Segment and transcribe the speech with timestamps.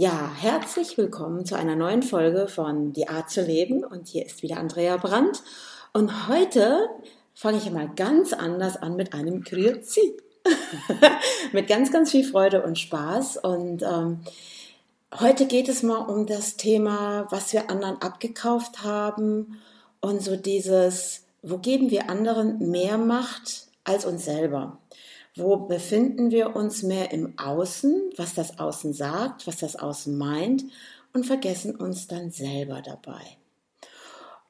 [0.00, 3.82] Ja, herzlich willkommen zu einer neuen Folge von Die Art zu leben.
[3.82, 5.42] Und hier ist wieder Andrea Brandt.
[5.92, 6.88] Und heute
[7.34, 10.16] fange ich mal ganz anders an mit einem Grüezi.
[11.52, 13.38] mit ganz, ganz viel Freude und Spaß.
[13.38, 14.20] Und ähm,
[15.18, 19.58] heute geht es mal um das Thema, was wir anderen abgekauft haben
[20.00, 24.78] und so dieses, wo geben wir anderen mehr Macht als uns selber?
[25.38, 30.64] Wo befinden wir uns mehr im Außen, was das Außen sagt, was das Außen meint
[31.12, 33.22] und vergessen uns dann selber dabei.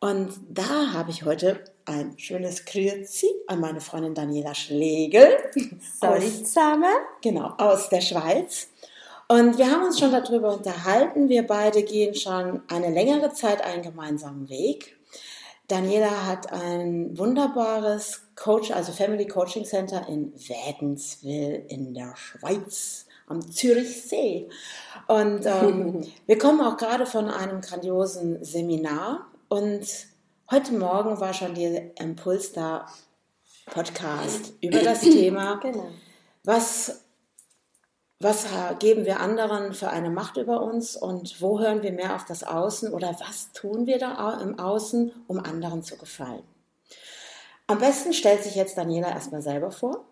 [0.01, 5.29] Und da habe ich heute ein schönes Grüezi an meine Freundin Daniela Schlegel.
[6.01, 6.89] Solitsame.
[7.21, 8.69] Genau, aus der Schweiz.
[9.27, 11.29] Und wir haben uns schon darüber unterhalten.
[11.29, 14.97] Wir beide gehen schon eine längere Zeit einen gemeinsamen Weg.
[15.67, 23.51] Daniela hat ein wunderbares Coach, also Family Coaching Center in Wädenswil in der Schweiz am
[23.51, 24.49] Zürichsee.
[25.07, 29.87] Und ähm, wir kommen auch gerade von einem grandiosen Seminar und
[30.51, 32.87] heute Morgen war schon der Impuls da
[33.67, 35.89] Podcast über das Thema, genau.
[36.45, 37.03] was
[38.21, 38.47] was
[38.81, 42.43] geben wir anderen für eine Macht über uns und wo hören wir mehr auf das
[42.43, 46.43] Außen oder was tun wir da im Außen, um anderen zu gefallen.
[47.71, 50.07] Am besten stellt sich jetzt Daniela erstmal selber vor.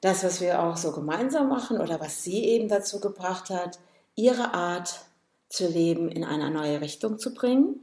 [0.00, 3.78] Das, was wir auch so gemeinsam machen oder was sie eben dazu gebracht hat,
[4.16, 5.04] ihre Art
[5.48, 7.80] zu leben in eine neue Richtung zu bringen,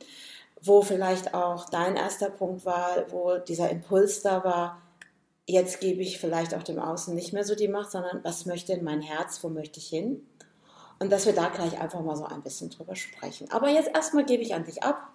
[0.62, 4.82] wo vielleicht auch dein erster Punkt war, wo dieser Impuls da war,
[5.46, 8.74] jetzt gebe ich vielleicht auch dem Außen nicht mehr so die Macht, sondern was möchte
[8.74, 10.28] in mein Herz, wo möchte ich hin?
[11.00, 13.50] Und dass wir da gleich einfach mal so ein bisschen drüber sprechen.
[13.50, 15.14] Aber jetzt erstmal gebe ich an dich ab.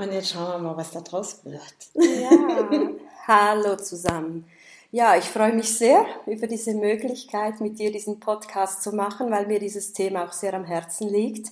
[0.00, 1.74] Und jetzt schauen wir mal, was da draus wird.
[1.94, 2.30] Ja,
[3.26, 4.44] hallo zusammen.
[4.92, 9.46] Ja, ich freue mich sehr über diese Möglichkeit, mit dir diesen Podcast zu machen, weil
[9.48, 11.48] mir dieses Thema auch sehr am Herzen liegt.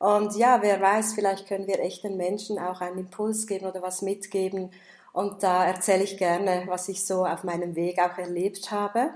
[0.00, 4.02] Und ja, wer weiß, vielleicht können wir echten Menschen auch einen Impuls geben oder was
[4.02, 4.70] mitgeben,
[5.12, 9.14] und da erzähle ich gerne, was ich so auf meinem Weg auch erlebt habe.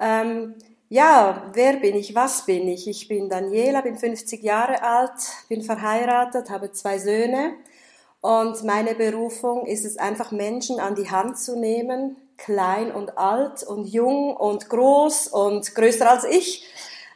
[0.00, 0.56] Ähm,
[0.88, 2.16] ja, wer bin ich?
[2.16, 2.88] Was bin ich?
[2.88, 5.12] Ich bin Daniela, bin 50 Jahre alt,
[5.48, 7.54] bin verheiratet, habe zwei Söhne.
[8.22, 13.62] Und meine Berufung ist es einfach, Menschen an die Hand zu nehmen, klein und alt
[13.62, 16.66] und jung und groß und größer als ich.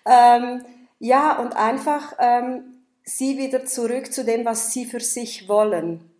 [0.04, 0.62] Ähm,
[0.98, 6.10] ja, und einfach ähm, sie wieder zurück zu dem, was sie für sich wollen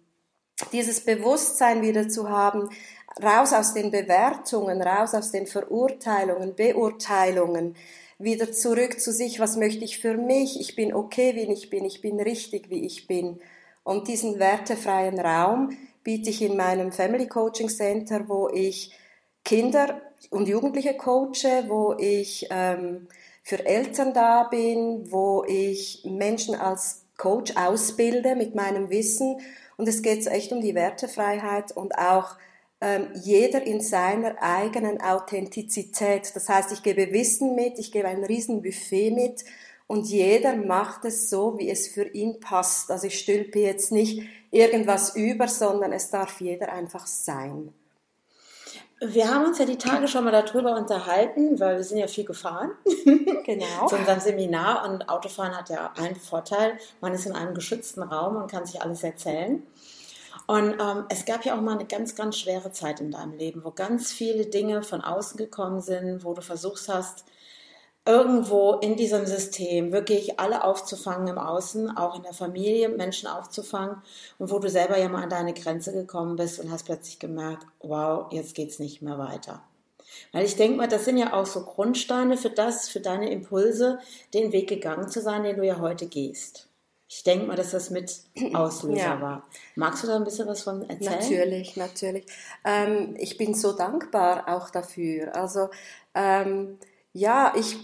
[0.72, 2.70] dieses Bewusstsein wieder zu haben,
[3.22, 7.76] raus aus den Bewertungen, raus aus den Verurteilungen, Beurteilungen,
[8.18, 11.84] wieder zurück zu sich, was möchte ich für mich, ich bin okay, wie ich bin,
[11.84, 13.40] ich bin richtig, wie ich bin.
[13.86, 18.90] Und diesen wertefreien Raum biete ich in meinem Family Coaching Center, wo ich
[19.44, 23.06] Kinder und Jugendliche coache, wo ich ähm,
[23.44, 29.38] für Eltern da bin, wo ich Menschen als Coach ausbilde mit meinem Wissen
[29.76, 32.36] und es geht echt um die Wertefreiheit und auch
[32.80, 36.34] ähm, jeder in seiner eigenen Authentizität.
[36.34, 39.44] Das heißt, ich gebe Wissen mit, ich gebe ein Riesenbuffet mit
[39.86, 42.90] und jeder macht es so, wie es für ihn passt.
[42.90, 47.72] Also ich stülpe jetzt nicht irgendwas über, sondern es darf jeder einfach sein.
[49.00, 52.24] Wir haben uns ja die Tage schon mal darüber unterhalten, weil wir sind ja viel
[52.24, 52.72] gefahren.
[53.44, 53.86] Genau.
[53.88, 58.36] Zu unserem Seminar und Autofahren hat ja einen Vorteil, man ist in einem geschützten Raum
[58.36, 59.62] und kann sich alles erzählen.
[60.46, 63.64] Und ähm, es gab ja auch mal eine ganz, ganz schwere Zeit in deinem Leben,
[63.64, 67.24] wo ganz viele Dinge von außen gekommen sind, wo du versucht hast,
[68.06, 73.96] irgendwo in diesem System wirklich alle aufzufangen im Außen, auch in der Familie Menschen aufzufangen
[74.38, 77.66] und wo du selber ja mal an deine Grenze gekommen bist und hast plötzlich gemerkt,
[77.80, 79.62] wow, jetzt geht's nicht mehr weiter.
[80.32, 83.98] Weil ich denke mal, das sind ja auch so Grundsteine für das, für deine Impulse,
[84.32, 86.68] den Weg gegangen zu sein, den du ja heute gehst.
[87.08, 88.20] Ich denke mal, dass das mit
[88.54, 89.20] Auslöser ja.
[89.20, 89.46] war.
[89.74, 91.12] Magst du da ein bisschen was von erzählen?
[91.12, 92.26] Natürlich, natürlich.
[92.64, 95.34] Ähm, ich bin so dankbar auch dafür.
[95.34, 95.70] Also
[96.14, 96.78] ähm,
[97.12, 97.76] ja, ich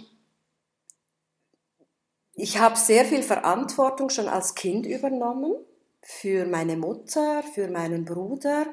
[2.34, 5.54] ich habe sehr viel Verantwortung schon als Kind übernommen
[6.01, 8.66] für meine Mutter, für meinen Bruder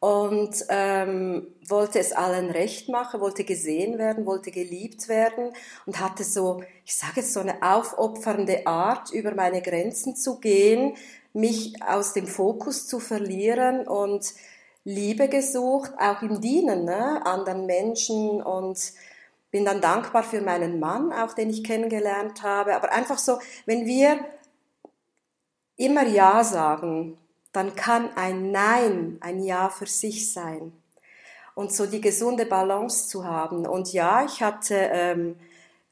[0.00, 5.52] und ähm, wollte es allen recht machen, wollte gesehen werden, wollte geliebt werden
[5.86, 10.94] und hatte so, ich sage jetzt so eine aufopfernde Art, über meine Grenzen zu gehen,
[11.32, 14.34] mich aus dem Fokus zu verlieren und
[14.84, 18.92] Liebe gesucht, auch im Dienen, ne, anderen Menschen und
[19.54, 22.74] bin dann dankbar für meinen Mann, auch den ich kennengelernt habe.
[22.74, 24.18] Aber einfach so, wenn wir
[25.76, 27.16] immer Ja sagen,
[27.52, 30.72] dann kann ein Nein ein Ja für sich sein.
[31.54, 33.64] Und so die gesunde Balance zu haben.
[33.64, 35.36] Und ja, ich hatte ähm,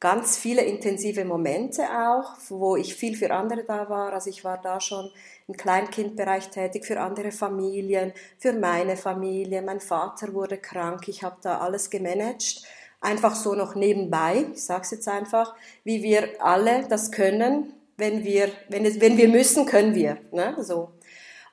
[0.01, 4.13] ganz viele intensive Momente auch, wo ich viel für andere da war.
[4.13, 5.09] Also ich war da schon
[5.47, 9.63] im Kleinkindbereich tätig für andere Familien, für meine Familie.
[9.63, 12.67] Mein Vater wurde krank, ich habe da alles gemanagt.
[13.03, 15.55] Einfach so noch nebenbei, ich sage es jetzt einfach,
[15.85, 20.19] wie wir alle das können, wenn wir, wenn, es, wenn wir müssen, können wir.
[20.31, 20.57] Ne?
[20.61, 20.93] So.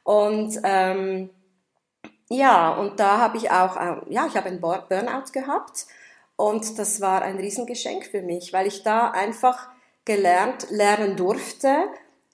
[0.03, 1.29] Und ähm,
[2.29, 5.87] ja, und da habe ich auch, äh, ja, ich habe einen Burnout gehabt
[6.35, 9.69] und das war ein Riesengeschenk für mich, weil ich da einfach
[10.05, 11.85] gelernt, lernen durfte,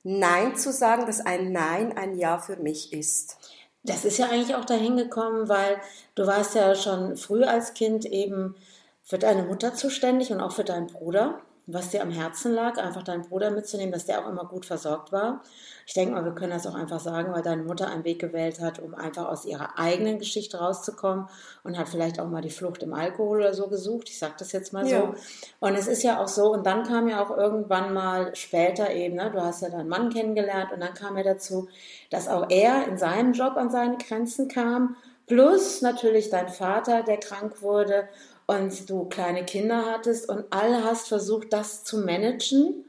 [0.03, 3.37] Nein zu sagen, dass ein Nein ein Ja für mich ist.
[3.83, 5.81] Das ist ja eigentlich auch dahin gekommen, weil
[6.13, 8.55] du warst ja schon früh als Kind eben
[9.05, 13.01] für deine Mutter zuständig und auch für deinen Bruder was dir am Herzen lag, einfach
[13.01, 15.41] deinen Bruder mitzunehmen, dass der auch immer gut versorgt war.
[15.87, 18.59] Ich denke mal, wir können das auch einfach sagen, weil deine Mutter einen Weg gewählt
[18.59, 21.27] hat, um einfach aus ihrer eigenen Geschichte rauszukommen
[21.63, 24.09] und hat vielleicht auch mal die Flucht im Alkohol oder so gesucht.
[24.09, 25.01] Ich sage das jetzt mal ja.
[25.01, 25.15] so.
[25.59, 29.15] Und es ist ja auch so, und dann kam ja auch irgendwann mal später eben,
[29.15, 31.67] ne, du hast ja deinen Mann kennengelernt und dann kam ja dazu,
[32.11, 37.17] dass auch er in seinem Job an seine Grenzen kam, plus natürlich dein Vater, der
[37.17, 38.07] krank wurde
[38.47, 42.85] und du kleine Kinder hattest und alle hast versucht, das zu managen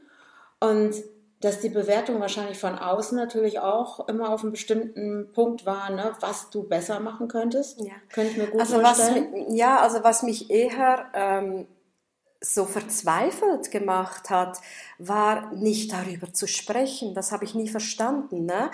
[0.59, 0.95] und
[1.39, 6.13] dass die Bewertung wahrscheinlich von außen natürlich auch immer auf einem bestimmten Punkt war, ne,
[6.19, 7.79] was du besser machen könntest.
[7.79, 7.93] Ja.
[8.11, 9.31] Könnte ich mir gut also vorstellen.
[9.31, 11.67] Was, ja, also was mich eher ähm,
[12.41, 14.59] so verzweifelt gemacht hat,
[14.97, 17.13] war nicht darüber zu sprechen.
[17.13, 18.45] Das habe ich nie verstanden.
[18.45, 18.71] Ne?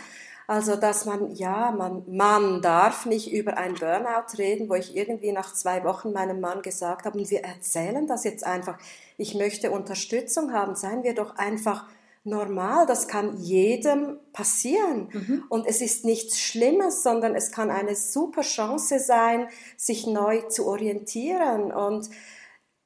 [0.54, 5.32] Also, dass man, ja, man, man darf nicht über ein Burnout reden, wo ich irgendwie
[5.32, 8.78] nach zwei Wochen meinem Mann gesagt habe, und wir erzählen das jetzt einfach.
[9.18, 10.76] Ich möchte Unterstützung haben.
[10.76, 11.88] Seien wir doch einfach
[12.24, 12.86] normal.
[12.86, 15.10] Das kann jedem passieren.
[15.12, 15.44] Mhm.
[15.50, 20.68] Und es ist nichts Schlimmes, sondern es kann eine super Chance sein, sich neu zu
[20.68, 21.72] orientieren.
[21.72, 22.12] Und,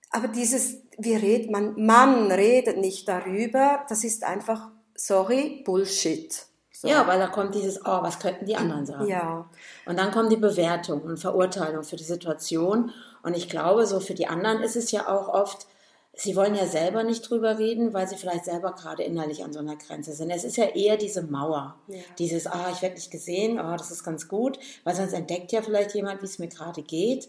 [0.09, 3.85] aber dieses, wir reden, man, man redet nicht darüber.
[3.89, 6.46] Das ist einfach, sorry, Bullshit.
[6.79, 6.87] So.
[6.87, 9.07] Ja, weil da kommt dieses, oh, was könnten die anderen sagen?
[9.07, 9.49] Ja.
[9.87, 12.91] Und dann kommt die Bewertung und Verurteilung für die Situation.
[13.23, 15.65] Und ich glaube, so für die anderen ist es ja auch oft,
[16.13, 19.59] sie wollen ja selber nicht drüber reden, weil sie vielleicht selber gerade innerlich an so
[19.59, 20.29] einer Grenze sind.
[20.29, 21.77] Es ist ja eher diese Mauer.
[21.87, 21.97] Ja.
[22.19, 25.63] Dieses, ah, ich werde nicht gesehen, oh, das ist ganz gut, weil sonst entdeckt ja
[25.63, 27.27] vielleicht jemand, wie es mir gerade geht.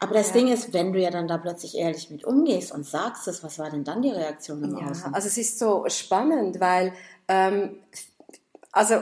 [0.00, 0.32] Aber das ja.
[0.34, 3.60] Ding ist, wenn du ja dann da plötzlich ehrlich mit umgehst und sagst es, was
[3.60, 5.14] war denn dann die Reaktion im ja, Außen?
[5.14, 6.92] Also es ist so spannend, weil
[7.28, 7.76] ähm,
[8.72, 8.96] also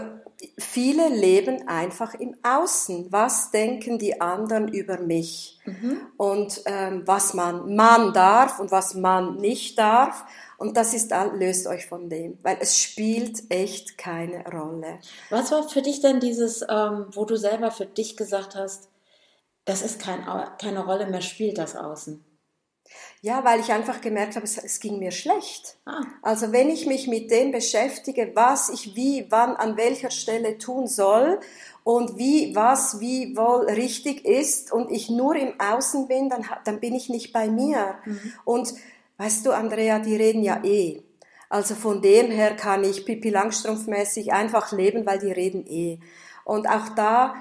[0.56, 3.10] viele leben einfach im Außen.
[3.10, 5.58] Was denken die anderen über mich?
[5.64, 6.00] Mhm.
[6.16, 10.24] Und ähm, was man, man darf und was man nicht darf.
[10.56, 14.98] Und das ist, löst euch von dem, weil es spielt echt keine Rolle.
[15.30, 18.88] Was war für dich denn dieses, ähm, wo du selber für dich gesagt hast,
[19.64, 20.24] das ist kein,
[20.60, 22.24] keine Rolle mehr spielt, das Außen?
[23.20, 25.76] Ja, weil ich einfach gemerkt habe, es, es ging mir schlecht.
[25.86, 26.02] Ah.
[26.22, 30.86] Also wenn ich mich mit dem beschäftige, was ich wie, wann, an welcher Stelle tun
[30.86, 31.40] soll
[31.82, 36.80] und wie, was, wie wohl richtig ist und ich nur im Außen bin, dann, dann
[36.80, 37.96] bin ich nicht bei mir.
[38.04, 38.32] Mhm.
[38.44, 38.74] Und
[39.16, 41.02] weißt du, Andrea, die reden ja eh.
[41.48, 45.98] Also von dem her kann ich Pipi Langstrumpfmäßig einfach leben, weil die reden eh.
[46.44, 47.34] Und auch da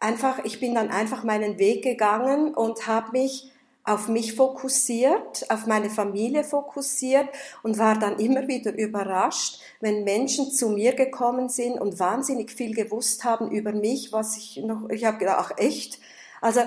[0.00, 3.52] einfach, ich bin dann einfach meinen Weg gegangen und habe mich
[3.88, 7.28] auf mich fokussiert, auf meine Familie fokussiert
[7.62, 12.74] und war dann immer wieder überrascht, wenn Menschen zu mir gekommen sind und wahnsinnig viel
[12.74, 15.98] gewusst haben über mich, was ich noch, ich habe gedacht, ach echt?
[16.40, 16.60] Also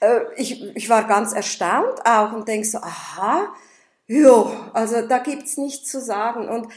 [0.00, 3.52] äh, ich, ich war ganz erstaunt auch und denk so, aha,
[4.06, 6.68] ja, also da gibt's nichts zu sagen und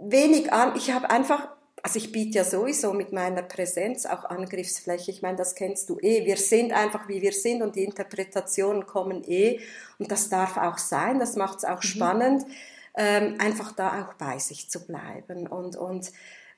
[0.00, 1.48] wenig an, ich habe einfach
[1.82, 5.10] also ich biete ja sowieso mit meiner Präsenz auch Angriffsfläche.
[5.10, 6.24] Ich meine, das kennst du eh.
[6.24, 9.60] Wir sind einfach, wie wir sind und die Interpretationen kommen eh.
[9.98, 11.86] Und das darf auch sein, das macht es auch mhm.
[11.86, 12.46] spannend,
[12.96, 15.46] ähm, einfach da auch bei sich zu bleiben.
[15.46, 16.10] Und, und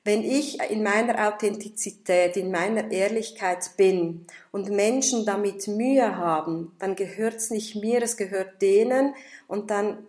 [0.03, 6.95] wenn ich in meiner Authentizität, in meiner Ehrlichkeit bin und Menschen damit Mühe haben, dann
[6.95, 9.15] gehört es nicht mir, es gehört denen
[9.47, 10.05] und dann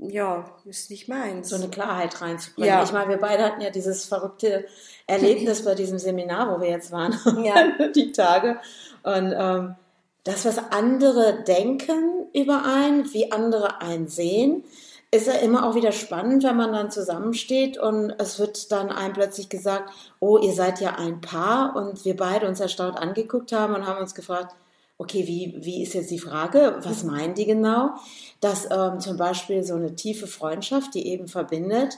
[0.00, 1.50] ja, ist nicht meins.
[1.50, 2.70] So eine Klarheit reinzubringen.
[2.70, 2.82] Ja.
[2.82, 4.64] Ich meine, wir beide hatten ja dieses verrückte
[5.06, 7.14] Erlebnis bei diesem Seminar, wo wir jetzt waren,
[7.44, 7.88] ja.
[7.94, 8.58] die Tage.
[9.02, 9.76] Und ähm,
[10.24, 14.64] das, was andere denken über einen, wie andere einen sehen,
[15.12, 19.12] ist ja immer auch wieder spannend, wenn man dann zusammensteht und es wird dann einem
[19.12, 19.90] plötzlich gesagt,
[20.20, 24.00] oh, ihr seid ja ein Paar und wir beide uns erstaunt angeguckt haben und haben
[24.00, 24.54] uns gefragt,
[25.00, 27.94] okay, wie, wie ist jetzt die Frage, was meinen die genau?
[28.40, 31.96] Dass ähm, zum Beispiel so eine tiefe Freundschaft, die eben verbindet,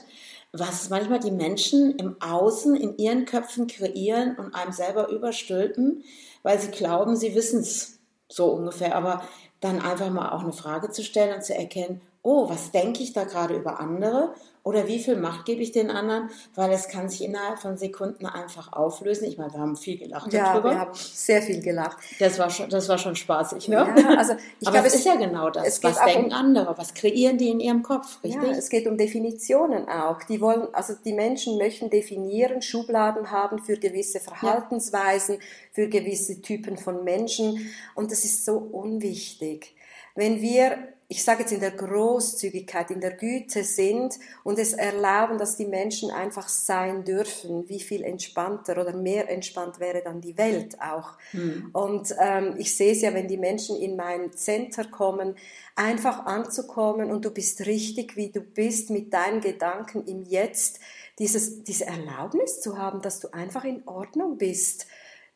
[0.53, 6.05] was manchmal die Menschen im Außen in ihren Köpfen kreieren und einem selber überstülpen,
[6.43, 8.95] weil sie glauben, sie wissen es so ungefähr.
[8.95, 9.21] Aber
[9.59, 13.11] dann einfach mal auch eine Frage zu stellen und zu erkennen, oh, was denke ich
[13.11, 14.33] da gerade über andere
[14.63, 18.25] oder wie viel Macht gebe ich den anderen, weil es kann sich innerhalb von Sekunden
[18.25, 19.27] einfach auflösen.
[19.27, 20.71] Ich meine, wir haben viel gelacht ja, darüber.
[20.71, 21.97] wir haben sehr viel gelacht.
[22.19, 23.75] Das war schon, das war schon spaßig, ne?
[23.75, 25.83] Ja, also ich Aber glaube, es ist ja genau das.
[25.83, 26.77] Was denken um, andere?
[26.77, 28.41] Was kreieren die in ihrem Kopf, richtig?
[28.41, 30.23] Ja, es geht um Definitionen auch.
[30.23, 35.41] Die wollen, also die Menschen möchten definieren, Schubladen haben für gewisse Verhaltensweisen, ja.
[35.73, 39.75] für gewisse Typen von Menschen und das ist so unwichtig.
[40.15, 45.37] Wenn wir ich sage jetzt in der Großzügigkeit, in der Güte sind und es erlauben,
[45.37, 50.39] dass die Menschen einfach sein dürfen, wie viel entspannter oder mehr entspannt wäre dann die
[50.39, 51.11] Welt auch.
[51.31, 51.69] Mhm.
[51.71, 55.35] Und ähm, ich sehe es ja, wenn die Menschen in mein Center kommen,
[55.75, 60.79] einfach anzukommen und du bist richtig, wie du bist, mit deinen Gedanken im Jetzt,
[61.19, 64.87] dieses, diese Erlaubnis zu haben, dass du einfach in Ordnung bist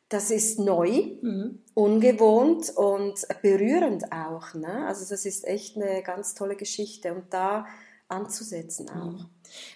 [0.09, 1.59] das ist neu, mhm.
[1.73, 4.53] ungewohnt und berührend auch.
[4.53, 4.85] Ne?
[4.87, 7.65] Also das ist echt eine ganz tolle Geschichte und da
[8.07, 9.11] anzusetzen auch.
[9.11, 9.25] Mhm.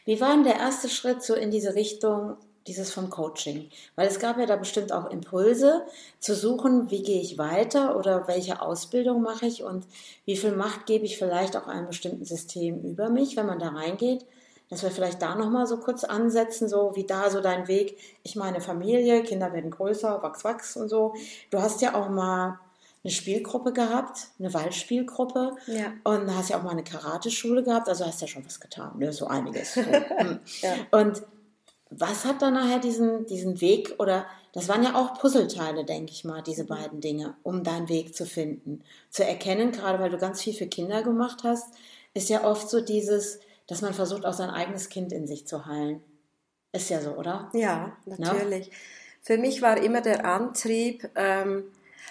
[0.06, 3.70] Wie war denn der erste Schritt so in diese Richtung, dieses vom Coaching?
[3.96, 5.86] Weil es gab ja da bestimmt auch Impulse
[6.20, 9.86] zu suchen, wie gehe ich weiter oder welche Ausbildung mache ich und
[10.24, 13.70] wie viel Macht gebe ich vielleicht auch einem bestimmten System über mich, wenn man da
[13.70, 14.26] reingeht
[14.72, 17.98] dass wir vielleicht da nochmal so kurz ansetzen, so wie da so dein Weg.
[18.24, 21.13] Ich meine Familie, Kinder werden größer, wachs, wachs und so.
[21.50, 22.58] Du hast ja auch mal
[23.04, 25.92] eine Spielgruppe gehabt, eine Waldspielgruppe ja.
[26.06, 29.12] und hast ja auch mal eine Karateschule gehabt, also hast ja schon was getan, ne?
[29.12, 29.75] so einiges.
[29.82, 30.40] Hm.
[30.62, 30.74] ja.
[30.92, 31.24] Und
[31.90, 36.24] was hat dann nachher diesen, diesen Weg oder das waren ja auch Puzzleteile, denke ich
[36.24, 38.84] mal, diese beiden Dinge, um deinen Weg zu finden.
[39.10, 41.74] Zu erkennen, gerade weil du ganz viel für Kinder gemacht hast,
[42.13, 43.40] ist ja oft so dieses,
[43.72, 46.01] dass man versucht, auch sein eigenes Kind in sich zu heilen.
[46.74, 47.50] Ist ja so, oder?
[47.54, 48.68] Ja, natürlich.
[48.68, 48.74] No?
[49.22, 51.63] Für mich war immer der Antrieb, ähm,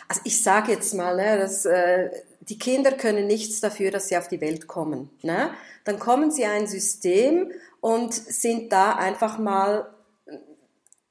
[0.08, 2.08] also ich sage jetzt mal, ne, dass äh,
[2.40, 5.10] die Kinder können nichts dafür, dass sie auf die Welt kommen.
[5.20, 5.50] Ne?
[5.84, 7.52] Dann kommen sie in ein System
[7.82, 9.90] und sind da einfach mal,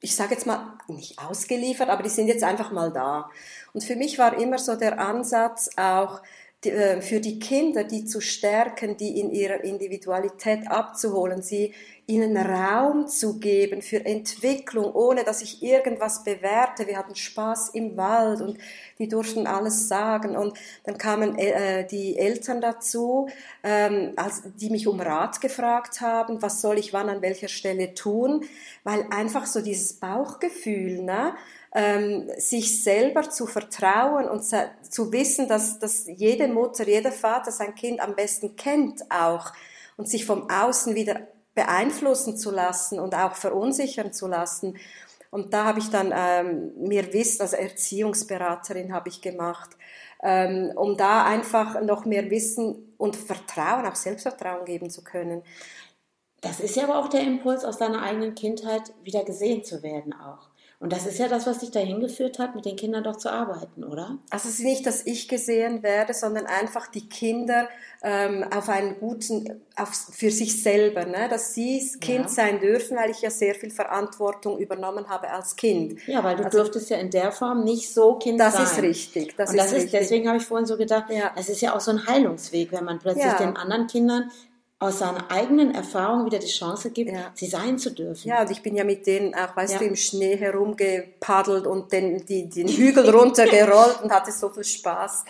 [0.01, 3.29] ich sage jetzt mal, nicht ausgeliefert, aber die sind jetzt einfach mal da.
[3.73, 6.23] Und für mich war immer so der Ansatz auch,
[6.61, 11.73] für die Kinder, die zu stärken, die in ihrer Individualität abzuholen, sie
[12.09, 16.87] ihnen Raum zu geben für Entwicklung, ohne dass ich irgendwas bewerte.
[16.87, 18.57] Wir hatten Spaß im Wald und
[18.97, 20.35] die durften alles sagen.
[20.35, 23.29] Und dann kamen äh, die Eltern dazu,
[23.63, 27.93] ähm, als, die mich um Rat gefragt haben, was soll ich wann an welcher Stelle
[27.93, 28.43] tun,
[28.83, 31.35] weil einfach so dieses Bauchgefühl, ne?
[31.73, 37.75] Ähm, sich selber zu vertrauen und zu wissen, dass, dass jede Mutter, jeder Vater sein
[37.75, 39.51] Kind am besten kennt auch
[39.97, 44.77] und sich vom Außen wieder beeinflussen zu lassen und auch verunsichern zu lassen.
[45.31, 49.69] Und da habe ich dann ähm, mir Wissen, als Erziehungsberaterin habe ich gemacht,
[50.23, 55.43] ähm, um da einfach noch mehr Wissen und Vertrauen, auch Selbstvertrauen geben zu können.
[56.41, 60.13] Das ist ja aber auch der Impuls aus deiner eigenen Kindheit, wieder gesehen zu werden
[60.13, 60.48] auch.
[60.81, 63.29] Und das ist ja das, was dich dahin geführt hat, mit den Kindern doch zu
[63.29, 64.17] arbeiten, oder?
[64.29, 67.67] Also es ist nicht, dass ich gesehen werde, sondern einfach die Kinder
[68.01, 71.27] ähm, auf einen guten, auf, für sich selber, ne?
[71.29, 72.27] dass sie Kind ja.
[72.29, 75.99] sein dürfen, weil ich ja sehr viel Verantwortung übernommen habe als Kind.
[76.07, 78.63] Ja, weil du also, durftest ja in der Form nicht so Kind das sein.
[78.63, 79.35] Das ist richtig.
[79.35, 79.91] Das Und das ist, richtig.
[79.99, 81.31] deswegen habe ich vorhin so gedacht, ja.
[81.35, 83.37] es ist ja auch so ein Heilungsweg, wenn man plötzlich ja.
[83.37, 84.31] den anderen Kindern
[84.81, 87.31] aus seiner eigenen Erfahrung wieder die Chance gibt, ja.
[87.33, 88.29] sie sein zu dürfen.
[88.29, 89.79] Ja, und ich bin ja mit denen auch, weißt ja.
[89.79, 95.25] du, im Schnee herumgepaddelt und den, die, den Hügel runtergerollt und hatte so viel Spaß.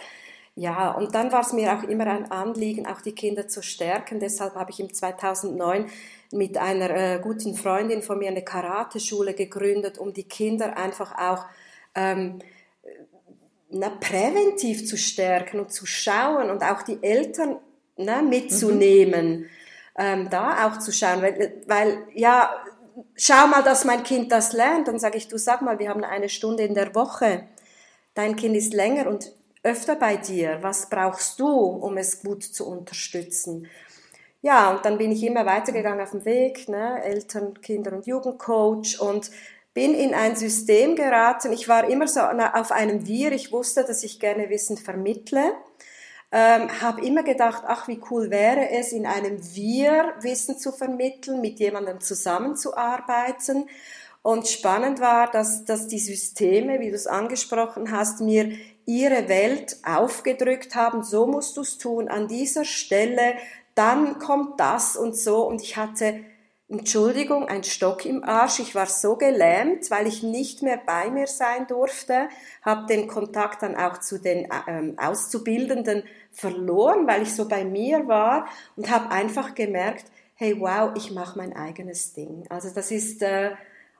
[0.56, 4.20] Ja, und dann war es mir auch immer ein Anliegen, auch die Kinder zu stärken.
[4.20, 5.89] Deshalb habe ich im 2009
[6.32, 11.46] mit einer äh, guten Freundin von mir eine Karateschule gegründet, um die Kinder einfach auch
[11.96, 12.39] ähm,
[13.70, 17.58] na, präventiv zu stärken und zu schauen und auch die Eltern
[18.00, 19.46] ne, mitzunehmen, mhm.
[19.98, 22.51] ähm, da auch zu schauen, weil, weil ja,
[23.15, 24.88] schau mal, dass mein Kind das lernt.
[24.88, 27.44] Dann sage ich, du sag mal, wir haben eine Stunde in der Woche.
[28.13, 29.32] Dein Kind ist länger und
[29.63, 30.60] öfter bei dir.
[30.62, 33.68] Was brauchst du, um es gut zu unterstützen?
[34.41, 37.03] Ja, und dann bin ich immer weitergegangen auf dem Weg, ne?
[37.03, 39.29] Eltern, Kinder- und Jugendcoach und
[39.74, 41.51] bin in ein System geraten.
[41.51, 43.34] Ich war immer so auf einem Wir.
[43.34, 45.53] Ich wusste, dass ich gerne Wissen vermittle
[46.32, 51.42] ähm, habe immer gedacht, ach, wie cool wäre es, in einem Wir Wissen zu vermitteln,
[51.42, 53.68] mit jemandem zusammenzuarbeiten.
[54.22, 58.52] Und spannend war, dass, dass die Systeme, wie du es angesprochen hast, mir
[58.86, 63.36] ihre Welt aufgedrückt haben, so musst du es tun, an dieser Stelle,
[63.76, 65.48] dann kommt das und so.
[65.48, 66.20] Und ich hatte
[66.72, 68.60] Entschuldigung, ein Stock im Arsch.
[68.60, 72.30] Ich war so gelähmt, weil ich nicht mehr bei mir sein durfte,
[72.62, 78.08] habe den Kontakt dann auch zu den ähm, Auszubildenden verloren, weil ich so bei mir
[78.08, 82.46] war und habe einfach gemerkt, hey, wow, ich mache mein eigenes Ding.
[82.50, 83.56] Also das ist, äh,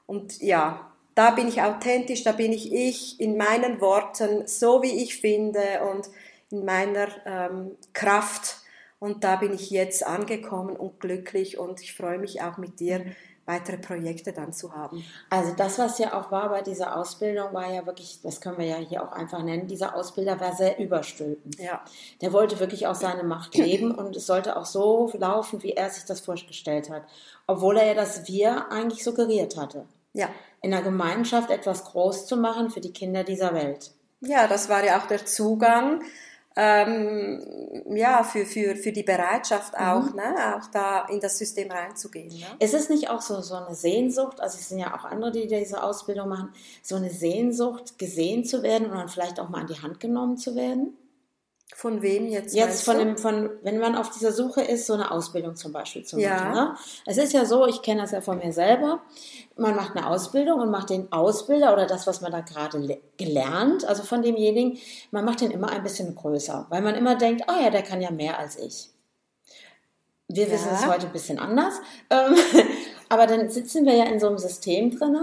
[0.06, 5.02] und ja, da bin ich authentisch, da bin ich ich in meinen Worten, so wie
[5.02, 5.60] ich finde
[5.90, 6.08] und
[6.50, 8.59] in meiner ähm, Kraft
[9.00, 13.04] und da bin ich jetzt angekommen und glücklich und ich freue mich auch mit dir
[13.46, 15.04] weitere Projekte dann zu haben.
[15.28, 18.66] Also das, was ja auch war bei dieser Ausbildung, war ja wirklich, das können wir
[18.66, 21.58] ja hier auch einfach nennen, dieser Ausbilder war sehr überstülpend.
[21.58, 21.82] Ja.
[22.20, 25.90] Der wollte wirklich auch seine Macht leben und es sollte auch so laufen, wie er
[25.90, 27.02] sich das vorgestellt hat.
[27.46, 29.86] Obwohl er ja das Wir eigentlich suggeriert hatte.
[30.12, 30.28] Ja.
[30.62, 33.90] In der Gemeinschaft etwas groß zu machen für die Kinder dieser Welt.
[34.20, 36.02] Ja, das war ja auch der Zugang
[36.62, 37.40] ähm,
[37.96, 40.16] ja, für, für, für die Bereitschaft auch, mhm.
[40.16, 42.28] ne, auch da in das System reinzugehen.
[42.28, 42.44] Ne?
[42.58, 45.46] Ist es nicht auch so, so eine Sehnsucht, also es sind ja auch andere, die
[45.46, 46.52] diese Ausbildung machen,
[46.82, 50.36] so eine Sehnsucht, gesehen zu werden und dann vielleicht auch mal an die Hand genommen
[50.36, 50.98] zu werden?
[51.76, 52.54] Von wem jetzt?
[52.54, 56.04] Jetzt von dem, von, wenn man auf dieser Suche ist, so eine Ausbildung zum Beispiel
[56.04, 56.26] zu machen.
[56.26, 56.52] Ja.
[56.52, 56.76] Ne?
[57.06, 59.00] Es ist ja so, ich kenne das ja von mir selber.
[59.56, 63.84] Man macht eine Ausbildung und macht den Ausbilder oder das, was man da gerade gelernt,
[63.84, 64.78] also von demjenigen,
[65.10, 68.00] man macht den immer ein bisschen größer, weil man immer denkt, oh ja, der kann
[68.00, 68.90] ja mehr als ich.
[70.28, 70.52] Wir ja.
[70.52, 71.74] wissen es heute ein bisschen anders.
[72.08, 72.34] Ähm,
[73.08, 75.16] aber dann sitzen wir ja in so einem System drin,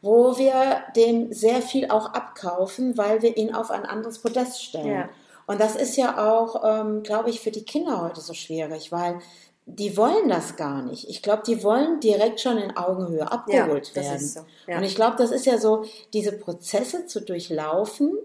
[0.00, 4.86] wo wir dem sehr viel auch abkaufen, weil wir ihn auf ein anderes Podest stellen.
[4.86, 5.08] Ja.
[5.46, 9.20] Und das ist ja auch, ähm, glaube ich, für die Kinder heute so schwierig, weil
[9.66, 11.08] die wollen das gar nicht.
[11.08, 14.26] Ich glaube, die wollen direkt schon in Augenhöhe abgeholt ja, werden.
[14.26, 14.40] So.
[14.66, 14.78] Ja.
[14.78, 18.16] Und ich glaube, das ist ja so, diese Prozesse zu durchlaufen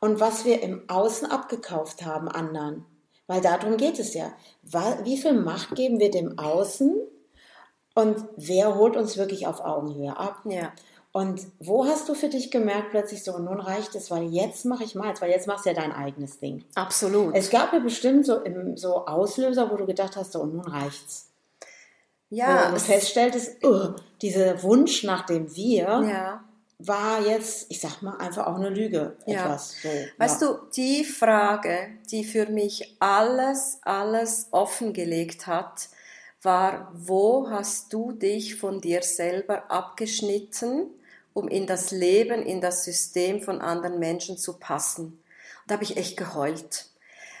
[0.00, 2.84] und was wir im Außen abgekauft haben anderen.
[3.26, 4.32] Weil darum geht es ja.
[5.02, 6.94] Wie viel Macht geben wir dem Außen
[7.94, 10.42] und wer holt uns wirklich auf Augenhöhe ab?
[10.44, 10.72] Ja.
[11.16, 14.82] Und wo hast du für dich gemerkt plötzlich so, nun reicht es, weil jetzt mache
[14.82, 16.64] ich meins, weil jetzt machst du ja dein eigenes Ding.
[16.74, 17.36] Absolut.
[17.36, 18.40] Es gab ja bestimmt so,
[18.74, 21.28] so Auslöser, wo du gedacht hast, so, nun reicht's.
[22.30, 22.66] Ja.
[22.66, 23.92] Wo du feststelltest, uh,
[24.22, 26.44] dieser Wunsch nach dem Wir ja.
[26.80, 29.16] war jetzt, ich sag mal, einfach auch eine Lüge.
[29.24, 29.44] Ja.
[29.44, 30.48] Etwas, so, weißt ja.
[30.48, 35.90] du, die Frage, die für mich alles, alles offengelegt hat,
[36.42, 40.90] war, wo hast du dich von dir selber abgeschnitten?
[41.34, 45.04] Um in das Leben, in das System von anderen Menschen zu passen.
[45.04, 45.20] Und
[45.66, 46.86] da habe ich echt geheult,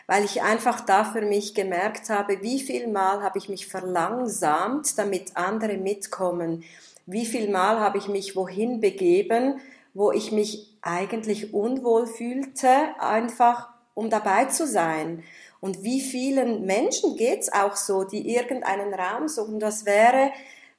[0.06, 4.98] weil ich einfach da für mich gemerkt habe, wie viel Mal habe ich mich verlangsamt,
[4.98, 6.64] damit andere mitkommen.
[7.06, 9.60] Wie viel Mal habe ich mich wohin begeben,
[9.94, 15.22] wo ich mich eigentlich unwohl fühlte, einfach um dabei zu sein.
[15.60, 19.60] Und wie vielen Menschen geht's auch so, die irgendeinen Raum suchen.
[19.60, 20.30] Das wäre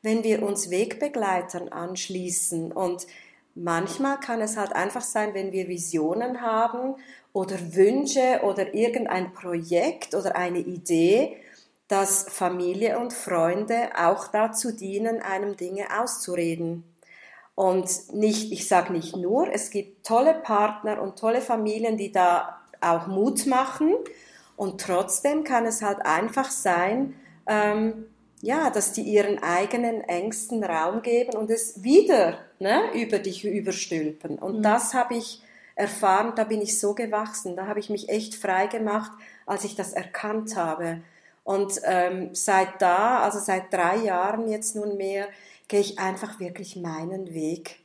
[0.05, 2.71] wenn wir uns Wegbegleitern anschließen.
[2.71, 3.07] Und
[3.55, 6.95] manchmal kann es halt einfach sein, wenn wir Visionen haben
[7.33, 11.35] oder Wünsche oder irgendein Projekt oder eine Idee,
[11.87, 16.83] dass Familie und Freunde auch dazu dienen, einem Dinge auszureden.
[17.55, 22.61] Und nicht, ich sage nicht nur, es gibt tolle Partner und tolle Familien, die da
[22.81, 23.95] auch Mut machen.
[24.57, 27.15] Und trotzdem kann es halt einfach sein,
[27.47, 28.05] ähm,
[28.45, 34.37] ja, dass die ihren eigenen Ängsten Raum geben und es wieder ne, über dich überstülpen.
[34.37, 34.61] Und mhm.
[34.61, 35.41] das habe ich
[35.73, 39.11] erfahren, da bin ich so gewachsen, da habe ich mich echt frei gemacht,
[39.47, 41.01] als ich das erkannt habe.
[41.43, 45.27] Und ähm, seit da, also seit drei Jahren jetzt nunmehr,
[45.67, 47.79] gehe ich einfach wirklich meinen Weg.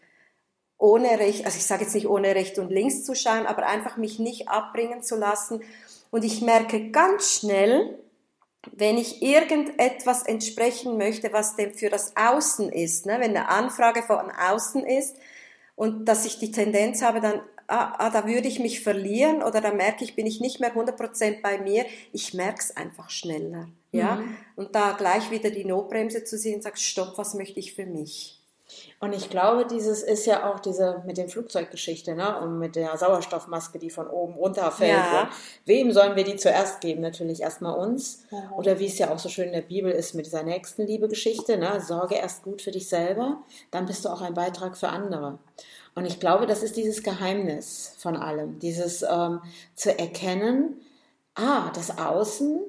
[0.76, 3.96] Ohne Recht, also ich sage jetzt nicht ohne Recht und links zu schauen, aber einfach
[3.96, 5.62] mich nicht abbringen zu lassen.
[6.10, 7.98] Und ich merke ganz schnell,
[8.72, 14.02] wenn ich irgendetwas entsprechen möchte, was dem für das Außen ist, ne, wenn eine Anfrage
[14.02, 15.16] von außen ist
[15.76, 19.60] und dass ich die Tendenz habe, dann, ah, ah, da würde ich mich verlieren oder
[19.60, 23.68] da merke ich, bin ich nicht mehr 100% bei mir, ich merke es einfach schneller.
[23.92, 24.16] Ja?
[24.16, 24.36] Mhm.
[24.56, 27.86] Und da gleich wieder die Notbremse zu sehen und sagst, stopp, was möchte ich für
[27.86, 28.39] mich?
[29.00, 32.40] Und ich glaube, dieses ist ja auch diese mit den Flugzeuggeschichte, ne?
[32.40, 34.90] Und mit der Sauerstoffmaske, die von oben runterfällt.
[34.90, 35.30] Ja.
[35.64, 37.00] Wem sollen wir die zuerst geben?
[37.00, 38.24] Natürlich erstmal uns.
[38.30, 38.50] Ja.
[38.56, 41.80] Oder wie es ja auch so schön in der Bibel ist mit dieser Nächstenliebe-Geschichte, ne?
[41.80, 45.38] Sorge erst gut für dich selber, dann bist du auch ein Beitrag für andere.
[45.94, 48.58] Und ich glaube, das ist dieses Geheimnis von allem.
[48.58, 49.40] Dieses ähm,
[49.74, 50.80] zu erkennen,
[51.34, 52.60] ah, das Außen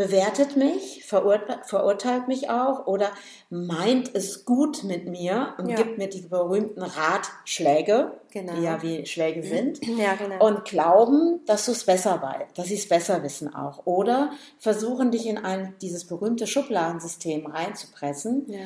[0.00, 3.10] bewertet mich, verurteilt, verurteilt mich auch oder
[3.50, 5.76] meint es gut mit mir und ja.
[5.76, 8.54] gibt mir die berühmten Ratschläge, genau.
[8.54, 10.42] die ja wie Schläge sind, ja, genau.
[10.46, 13.84] und glauben, dass du es besser weißt, dass sie es besser wissen auch.
[13.84, 18.46] Oder versuchen dich in ein dieses berühmte Schubladensystem reinzupressen.
[18.48, 18.60] Ja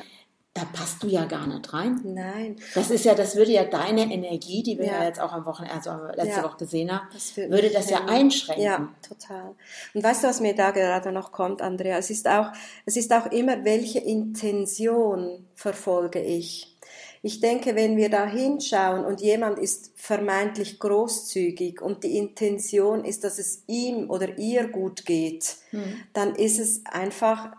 [0.55, 1.99] da passt du ja gar nicht rein.
[2.05, 2.55] Nein.
[2.75, 5.45] Das ist ja, das würde ja deine Energie, die wir ja, ja jetzt auch am
[5.45, 6.43] Wochenende, also letzte ja.
[6.43, 8.63] Woche gesehen haben, das würde das ja einschränken.
[8.63, 9.53] Ja, total.
[9.93, 11.97] Und weißt du, was mir da gerade noch kommt, Andrea?
[11.97, 12.53] Es ist auch,
[12.85, 16.73] es ist auch immer, welche Intention verfolge ich?
[17.21, 23.25] Ich denke, wenn wir da hinschauen und jemand ist vermeintlich großzügig und die Intention ist,
[23.25, 25.83] dass es ihm oder ihr gut geht, hm.
[26.13, 27.51] dann ist es einfach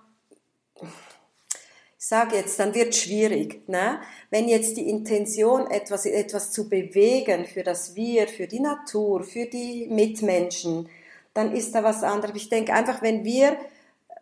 [2.09, 3.69] sage jetzt, dann wird schwierig.
[3.69, 3.99] Ne?
[4.31, 9.47] Wenn jetzt die Intention, etwas, etwas zu bewegen für das Wir, für die Natur, für
[9.47, 10.89] die Mitmenschen,
[11.35, 12.37] dann ist da was anderes.
[12.37, 13.57] Ich denke einfach, wenn wir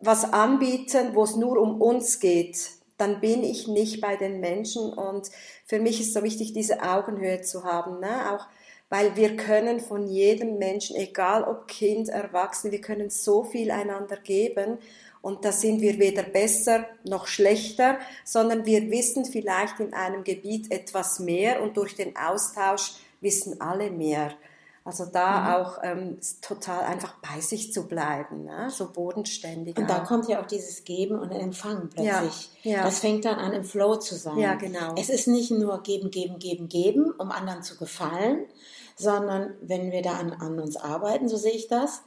[0.01, 4.93] was anbieten, wo es nur um uns geht, dann bin ich nicht bei den Menschen.
[4.93, 5.31] Und
[5.67, 8.01] für mich ist so wichtig, diese Augenhöhe zu haben.
[8.01, 8.33] Ne?
[8.33, 8.47] Auch
[8.89, 14.17] weil wir können von jedem Menschen, egal ob Kind, Erwachsene, wir können so viel einander
[14.17, 14.79] geben.
[15.25, 20.71] Und da sind wir weder besser noch schlechter, sondern wir wissen vielleicht in einem Gebiet
[20.71, 24.33] etwas mehr und durch den Austausch wissen alle mehr.
[24.85, 25.47] Also da mhm.
[25.55, 28.69] auch ähm, total einfach bei sich zu bleiben, ne?
[28.69, 29.79] so bodenständig.
[29.79, 29.97] Und auch.
[29.97, 32.51] da kommt ja auch dieses Geben und Empfangen plötzlich.
[32.63, 32.85] Ja, ja.
[32.85, 34.37] Das fängt dann an, im Flow zu sein.
[34.37, 34.95] Ja, genau.
[34.99, 38.45] Es ist nicht nur geben, geben, geben, geben, um anderen zu gefallen,
[38.95, 42.03] sondern wenn wir da an, an uns arbeiten, so sehe ich das,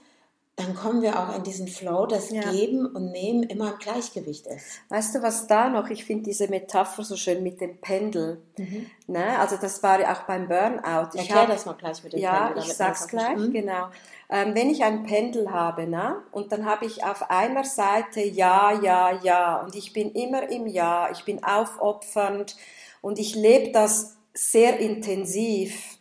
[0.58, 2.42] dann kommen wir auch in diesen Flow, dass ja.
[2.52, 4.80] Geben und Nehmen immer im Gleichgewicht ist.
[4.90, 5.92] Weißt du, was da noch?
[5.92, 8.42] Ich finde diese Metapher so schön mit dem Pendel.
[8.58, 8.90] Mhm.
[9.06, 9.38] Ne?
[9.38, 11.10] Also das war ja auch beim Burnout.
[11.14, 12.64] Ich Erklär hab, das mal gleich mit dem ja, Pendel.
[12.64, 13.52] Ja, ich sag's gleich, mhm.
[13.54, 13.90] genau.
[14.32, 16.24] Ähm, wenn ich ein Pendel habe, ne?
[16.32, 20.66] und dann habe ich auf einer Seite Ja, Ja, Ja, und ich bin immer im
[20.66, 22.56] Ja, ich bin aufopfernd
[23.02, 25.97] und ich lebe das sehr intensiv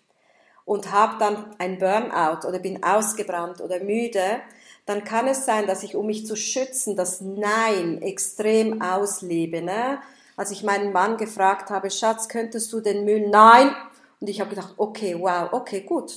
[0.67, 4.43] und habe dann ein Burnout oder bin ausgebrannt oder müde,
[4.85, 9.63] dann kann es sein, dass ich, um mich zu schützen, das Nein extrem auslebe.
[9.63, 10.01] Ne?
[10.37, 13.29] Als ich meinen Mann gefragt habe, Schatz, könntest du den Müll?
[13.31, 13.75] Nein.
[14.21, 16.13] Und ich habe gedacht, okay, wow, okay, gut,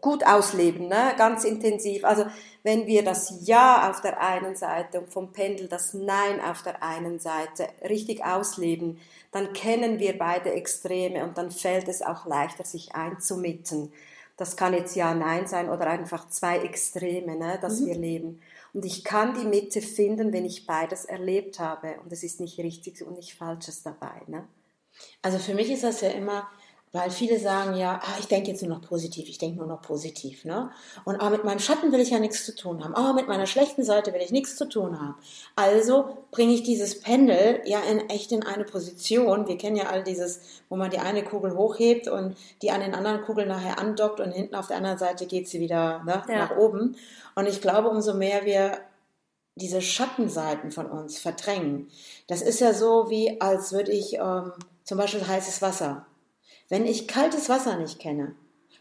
[0.00, 1.14] gut ausleben, ne?
[1.16, 2.04] ganz intensiv.
[2.04, 2.26] Also
[2.62, 6.82] wenn wir das Ja auf der einen Seite und vom Pendel das Nein auf der
[6.82, 12.64] einen Seite richtig ausleben, dann kennen wir beide Extreme und dann fällt es auch leichter,
[12.64, 13.92] sich einzumitten.
[14.36, 17.86] Das kann jetzt Ja, Nein sein oder einfach zwei Extreme, ne, dass mhm.
[17.86, 18.42] wir leben.
[18.72, 21.96] Und ich kann die Mitte finden, wenn ich beides erlebt habe.
[22.04, 24.22] Und es ist nicht richtig und nicht Falsches dabei.
[24.26, 24.46] Ne?
[25.22, 26.48] Also für mich ist das ja immer
[26.92, 29.82] weil viele sagen ja, ah, ich denke jetzt nur noch positiv, ich denke nur noch
[29.82, 30.44] positiv.
[30.44, 30.70] Ne?
[31.04, 32.94] Und ah, mit meinem Schatten will ich ja nichts zu tun haben.
[32.94, 35.16] Ah, mit meiner schlechten Seite will ich nichts zu tun haben.
[35.54, 39.46] Also bringe ich dieses Pendel ja in, echt in eine Position.
[39.46, 42.94] Wir kennen ja all dieses, wo man die eine Kugel hochhebt und die an den
[42.94, 46.38] anderen Kugeln nachher andockt und hinten auf der anderen Seite geht sie wieder ne, ja.
[46.38, 46.96] nach oben.
[47.34, 48.78] Und ich glaube, umso mehr wir
[49.56, 51.88] diese Schattenseiten von uns verdrängen,
[52.28, 54.52] das ist ja so wie, als würde ich ähm,
[54.84, 56.06] zum Beispiel heißes Wasser
[56.68, 58.34] wenn ich kaltes Wasser nicht kenne,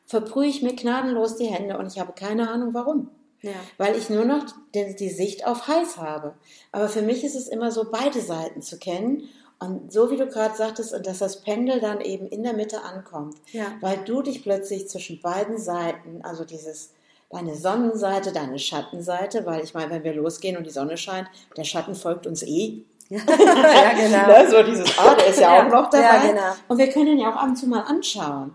[0.06, 3.10] verbrühe ich mir gnadenlos die Hände und ich habe keine Ahnung warum.
[3.41, 3.54] Ja.
[3.78, 6.34] Weil ich nur noch die, die Sicht auf heiß habe.
[6.71, 10.28] Aber für mich ist es immer so, beide Seiten zu kennen und so wie du
[10.28, 13.73] gerade sagtest, und dass das Pendel dann eben in der Mitte ankommt, ja.
[13.82, 16.91] weil du dich plötzlich zwischen beiden Seiten, also dieses
[17.30, 21.63] deine Sonnenseite, deine Schattenseite, weil ich meine, wenn wir losgehen und die Sonne scheint, der
[21.63, 24.28] Schatten folgt uns eh ja, genau.
[24.43, 26.04] ne, so dieses A, der ist ja, auch noch dabei.
[26.04, 26.56] Ja, genau.
[26.67, 28.54] Und wir können ihn ja auch ab und zu mal anschauen.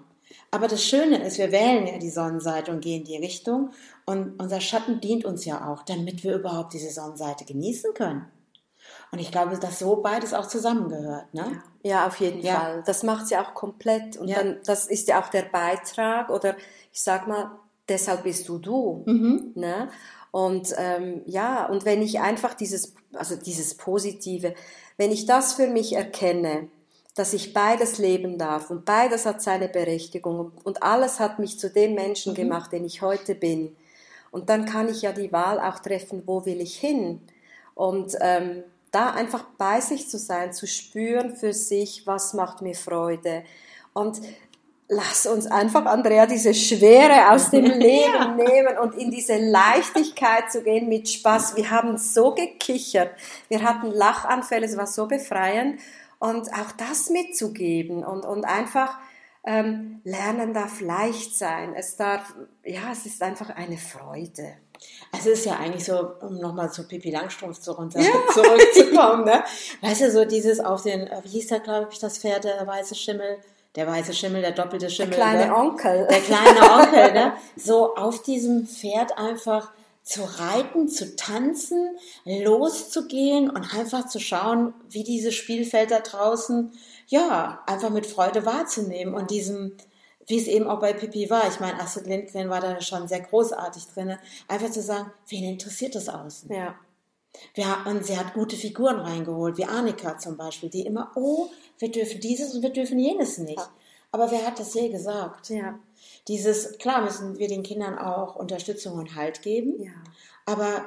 [0.51, 3.71] Aber das Schöne ist, wir wählen ja die Sonnenseite und gehen in die Richtung.
[4.05, 8.27] Und unser Schatten dient uns ja auch, damit wir überhaupt diese Sonnenseite genießen können.
[9.12, 11.33] Und ich glaube, dass so beides auch zusammengehört.
[11.33, 11.62] Ne?
[11.83, 12.55] Ja, auf jeden ja.
[12.55, 12.83] Fall.
[12.87, 14.17] Das macht es ja auch komplett.
[14.17, 14.38] Und ja.
[14.38, 16.57] dann, das ist ja auch der Beitrag oder
[16.93, 17.51] ich sag mal,
[17.88, 19.03] deshalb bist du du.
[19.07, 19.53] Mhm.
[19.55, 19.88] Ne?
[20.33, 24.55] Und ähm, ja, und wenn ich einfach dieses, also dieses Positive,
[24.97, 26.68] wenn ich das für mich erkenne,
[27.14, 31.71] dass ich beides leben darf und beides hat seine Berechtigung und alles hat mich zu
[31.71, 32.37] dem Menschen mhm.
[32.37, 33.77] gemacht, den ich heute bin.
[34.31, 37.21] Und dann kann ich ja die Wahl auch treffen, wo will ich hin?
[37.75, 42.75] Und ähm, da einfach bei sich zu sein, zu spüren für sich, was macht mir
[42.75, 43.45] Freude.
[43.92, 44.23] Und
[44.92, 48.35] lass uns einfach, Andrea, diese Schwere aus dem Leben ja.
[48.35, 51.57] nehmen und in diese Leichtigkeit zu gehen mit Spaß.
[51.57, 53.11] Wir haben so gekichert,
[53.48, 55.81] wir hatten Lachanfälle, es war so befreiend
[56.18, 58.98] und auch das mitzugeben und, und einfach
[59.44, 61.74] ähm, lernen darf leicht sein.
[61.74, 64.55] Es darf, ja, es ist einfach eine Freude.
[65.12, 68.11] Also es ist ja eigentlich so, um nochmal zu Pipi Langstrumpf zu runter ja.
[68.33, 69.44] zurückzukommen, ne?
[69.81, 72.94] Weißt du, so dieses auf den, wie hieß da, glaube ich, das Pferd, der weiße
[72.94, 73.38] Schimmel,
[73.75, 75.17] der weiße Schimmel, der doppelte Schimmel.
[75.17, 75.57] Der kleine ne?
[75.57, 76.07] Onkel.
[76.09, 77.33] Der kleine Onkel, ne?
[77.57, 85.05] So auf diesem Pferd einfach zu reiten, zu tanzen, loszugehen und einfach zu schauen, wie
[85.05, 86.73] dieses Spielfeld da draußen,
[87.07, 89.77] ja, einfach mit Freude wahrzunehmen und diesem,
[90.27, 91.47] wie es eben auch bei Pippi war.
[91.49, 94.17] Ich meine, Astrid Lindgren war da schon sehr großartig drin.
[94.49, 96.53] Einfach zu sagen, wen interessiert das außen?
[96.53, 96.75] Ja.
[97.57, 101.90] Ja, und sie hat gute Figuren reingeholt, wie Annika zum Beispiel, die immer, oh, wir
[101.90, 103.59] dürfen dieses und wir dürfen jenes nicht.
[103.59, 103.71] Ja.
[104.11, 105.49] Aber wer hat das je gesagt?
[105.49, 105.79] Ja.
[106.29, 109.92] Dieses, klar müssen wir den Kindern auch Unterstützung und Halt geben, ja.
[110.47, 110.85] aber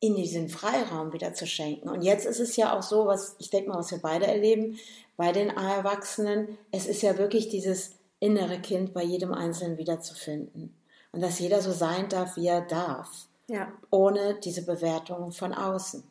[0.00, 1.88] in diesen Freiraum wieder zu schenken.
[1.90, 4.78] Und jetzt ist es ja auch so, was ich denke mal, was wir beide erleben
[5.16, 10.74] bei den Erwachsenen, es ist ja wirklich dieses innere Kind bei jedem Einzelnen wiederzufinden.
[11.12, 13.26] Und dass jeder so sein darf, wie er darf.
[13.50, 13.72] Ja.
[13.90, 16.04] Ohne diese Bewertung von außen.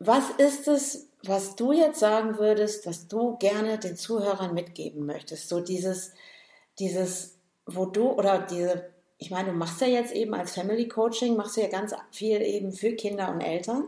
[0.00, 5.48] Was ist es, was du jetzt sagen würdest, was du gerne den Zuhörern mitgeben möchtest?
[5.48, 6.12] So dieses,
[6.78, 11.36] dieses, wo du oder diese, ich meine, du machst ja jetzt eben als Family Coaching,
[11.36, 13.84] machst du ja ganz viel eben für Kinder und Eltern.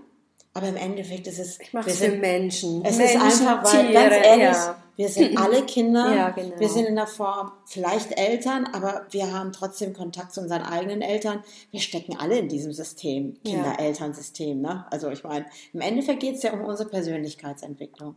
[0.52, 1.60] Aber im Endeffekt ist es.
[1.60, 2.84] Ich mache es für Menschen.
[2.84, 4.82] Es Menschen, ist einfach, weil Tiere, ganz ehrlich, ja.
[5.00, 6.14] Wir sind alle Kinder.
[6.14, 6.60] Ja, genau.
[6.60, 11.00] Wir sind in der Form vielleicht Eltern, aber wir haben trotzdem Kontakt zu unseren eigenen
[11.00, 11.42] Eltern.
[11.70, 14.60] Wir stecken alle in diesem System, Kinder-Elternsystem.
[14.60, 14.84] Ne?
[14.90, 18.16] Also ich meine, im Endeffekt geht es ja um unsere Persönlichkeitsentwicklung.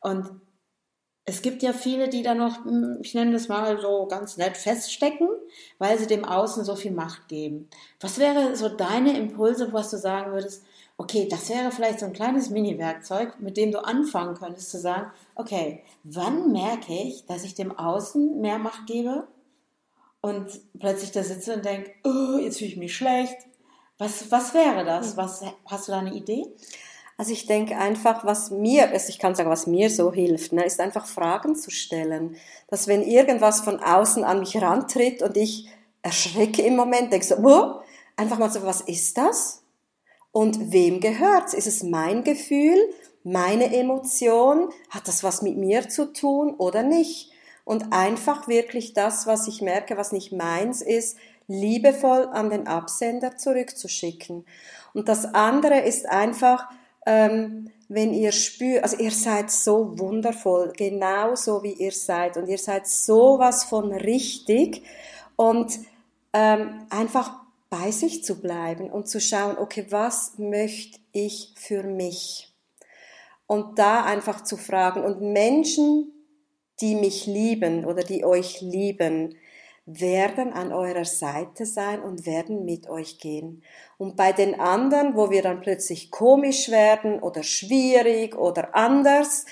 [0.00, 0.28] Und
[1.26, 4.56] es gibt ja viele, die da noch, hm, ich nenne das mal so ganz nett,
[4.56, 5.28] feststecken,
[5.78, 7.68] weil sie dem Außen so viel Macht geben.
[8.00, 10.64] Was wäre so deine Impulse, was du sagen würdest,
[10.98, 15.10] okay, das wäre vielleicht so ein kleines Mini-Werkzeug, mit dem du anfangen könntest zu sagen,
[15.34, 19.26] okay, wann merke ich, dass ich dem Außen mehr Macht gebe
[20.20, 20.46] und
[20.78, 23.36] plötzlich da sitze und denke, oh, jetzt fühle ich mich schlecht.
[23.98, 25.10] Was, was wäre das?
[25.10, 25.16] Hm.
[25.18, 26.46] Was, hast du da eine Idee?
[27.18, 30.64] Also ich denke einfach, was mir, also ich kann sagen, was mir so hilft, ne,
[30.64, 32.36] ist einfach Fragen zu stellen.
[32.68, 35.68] Dass wenn irgendwas von außen an mich rantritt und ich
[36.02, 37.80] erschrecke im Moment, denke so, oh,
[38.16, 39.62] einfach mal so, was ist das?
[40.36, 41.54] Und wem gehört's?
[41.54, 42.76] Ist es mein Gefühl,
[43.24, 44.68] meine Emotion?
[44.90, 47.30] Hat das was mit mir zu tun oder nicht?
[47.64, 51.16] Und einfach wirklich das, was ich merke, was nicht meins ist,
[51.48, 54.44] liebevoll an den Absender zurückzuschicken.
[54.92, 56.68] Und das andere ist einfach,
[57.06, 62.58] ähm, wenn ihr spürt, also ihr seid so wundervoll, genauso wie ihr seid und ihr
[62.58, 64.82] seid sowas von richtig
[65.36, 65.78] und
[66.34, 72.52] ähm, einfach bei sich zu bleiben und zu schauen, okay, was möchte ich für mich?
[73.46, 76.12] Und da einfach zu fragen und Menschen,
[76.80, 79.36] die mich lieben oder die euch lieben,
[79.86, 83.62] werden an eurer Seite sein und werden mit euch gehen.
[83.98, 89.46] Und bei den anderen, wo wir dann plötzlich komisch werden oder schwierig oder anders,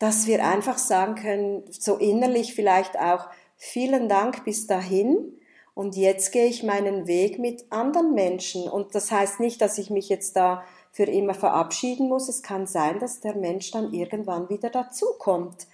[0.00, 5.35] dass wir einfach sagen können, so innerlich vielleicht auch, vielen Dank bis dahin.
[5.76, 8.68] Und jetzt gehe ich meinen Weg mit anderen Menschen.
[8.68, 12.28] Und das heißt nicht, dass ich mich jetzt da für immer verabschieden muss.
[12.28, 15.68] Es kann sein, dass der Mensch dann irgendwann wieder dazukommt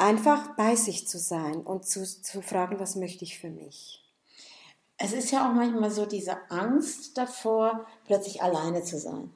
[0.00, 4.02] einfach bei sich zu sein und zu, zu fragen, was möchte ich für mich.
[4.96, 9.32] Es ist ja auch manchmal so diese Angst davor, plötzlich alleine zu sein.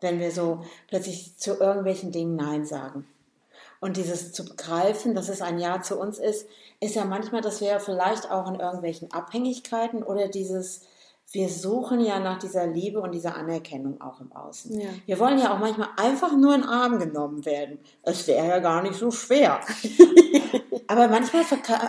[0.00, 3.06] Wenn wir so plötzlich zu irgendwelchen Dingen Nein sagen.
[3.80, 6.46] Und dieses zu begreifen, dass es ein Ja zu uns ist,
[6.80, 10.82] ist ja manchmal, dass wir vielleicht auch in irgendwelchen Abhängigkeiten oder dieses,
[11.30, 14.80] wir suchen ja nach dieser Liebe und dieser Anerkennung auch im Außen.
[14.80, 14.88] Ja.
[15.06, 17.78] Wir wollen ja auch manchmal einfach nur in den Arm genommen werden.
[18.02, 19.60] Es wäre ja gar nicht so schwer.
[20.86, 21.44] Aber manchmal,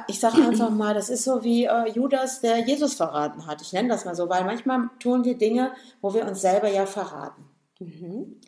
[0.07, 3.61] ich sage einfach mal, das ist so wie äh, Judas, der Jesus verraten hat.
[3.61, 6.85] Ich nenne das mal so, weil manchmal tun wir Dinge, wo wir uns selber ja
[6.85, 7.43] verraten.
[7.79, 8.39] Mhm.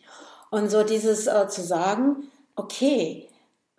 [0.50, 3.30] Und so dieses äh, zu sagen, okay,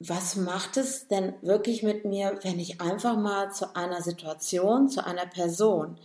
[0.01, 5.05] was macht es denn wirklich mit mir, wenn ich einfach mal zu einer Situation, zu
[5.05, 5.99] einer Person,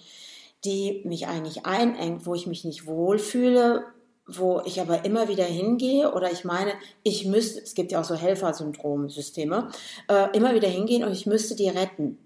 [0.66, 3.86] die mich eigentlich einengt, wo ich mich nicht wohlfühle,
[4.26, 6.72] wo ich aber immer wieder hingehe oder ich meine,
[7.04, 9.70] ich müsste, es gibt ja auch so Helfersyndrom-Systeme,
[10.08, 12.18] äh, immer wieder hingehen und ich müsste die retten.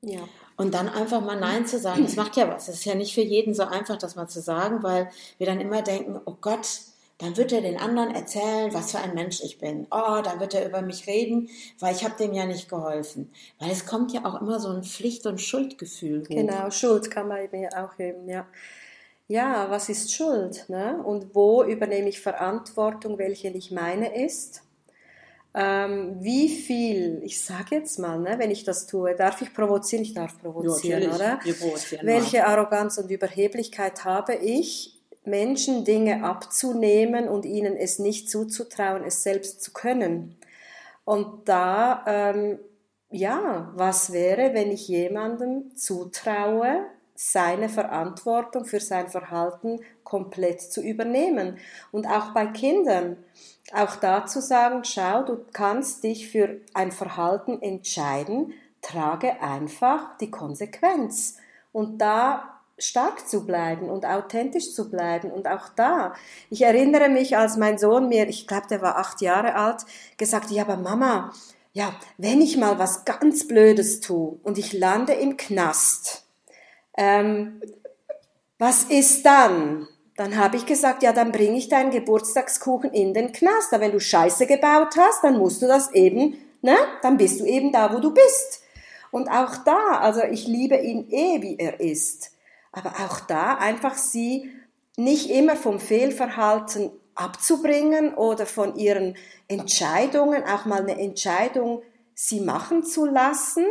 [0.00, 0.20] Ja.
[0.56, 2.68] Und dann einfach mal Nein zu sagen, das macht ja was.
[2.68, 5.60] Es ist ja nicht für jeden so einfach, das mal zu sagen, weil wir dann
[5.60, 6.66] immer denken, oh Gott,
[7.20, 9.86] dann wird er den anderen erzählen, was für ein Mensch ich bin.
[9.90, 13.32] Oh, dann wird er über mich reden, weil ich habe dem ja nicht geholfen.
[13.58, 16.28] Weil es kommt ja auch immer so ein Pflicht- und Schuldgefühl hoch.
[16.28, 18.46] Genau, Schuld kann man eben auch eben, ja.
[19.28, 20.68] Ja, was ist Schuld?
[20.68, 21.00] Ne?
[21.04, 24.62] Und wo übernehme ich Verantwortung, welche nicht meine ist?
[25.52, 30.04] ähm, wie viel, ich sage jetzt mal, ne, wenn ich das tue, darf ich provozieren?
[30.04, 31.40] Ich darf provozieren, Ja, oder?
[31.42, 38.30] Wir provozieren Welche Arroganz und Überheblichkeit habe ich, Menschen Dinge abzunehmen und ihnen es nicht
[38.30, 40.36] zuzutrauen, es selbst zu können?
[41.04, 42.58] Und da, ähm,
[43.10, 51.58] ja, was wäre, wenn ich jemandem zutraue, seine Verantwortung für sein Verhalten komplett zu übernehmen?
[51.90, 53.16] Und auch bei Kindern,
[53.74, 58.52] auch da zu sagen, schau, du kannst dich für ein Verhalten entscheiden,
[58.82, 61.36] trage einfach die Konsequenz.
[61.72, 65.30] Und da stark zu bleiben und authentisch zu bleiben.
[65.30, 66.14] Und auch da,
[66.50, 69.84] ich erinnere mich, als mein Sohn mir, ich glaube, der war acht Jahre alt,
[70.16, 71.32] gesagt, ja, aber Mama,
[71.72, 76.26] ja, wenn ich mal was ganz Blödes tue und ich lande im Knast,
[76.96, 77.60] ähm,
[78.58, 79.88] was ist dann?
[80.16, 83.72] Dann habe ich gesagt, ja, dann bringe ich deinen Geburtstagskuchen in den Knast.
[83.72, 86.76] Aber wenn du Scheiße gebaut hast, dann musst du das eben, ne?
[87.00, 88.62] Dann bist du eben da, wo du bist.
[89.10, 92.32] Und auch da, also ich liebe ihn eh, wie er ist.
[92.72, 94.50] Aber auch da einfach sie
[94.96, 99.16] nicht immer vom Fehlverhalten abzubringen oder von ihren
[99.48, 101.82] Entscheidungen, auch mal eine Entscheidung
[102.14, 103.64] sie machen zu lassen,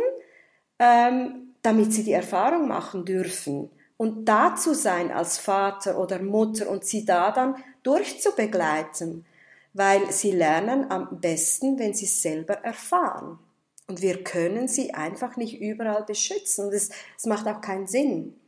[0.78, 3.70] ähm, damit sie die Erfahrung machen dürfen.
[3.96, 9.26] Und da zu sein als Vater oder Mutter und sie da dann durchzubegleiten,
[9.72, 13.38] weil sie lernen am besten, wenn sie es selber erfahren.
[13.86, 16.70] Und wir können sie einfach nicht überall beschützen.
[16.70, 18.39] Das, das macht auch keinen Sinn.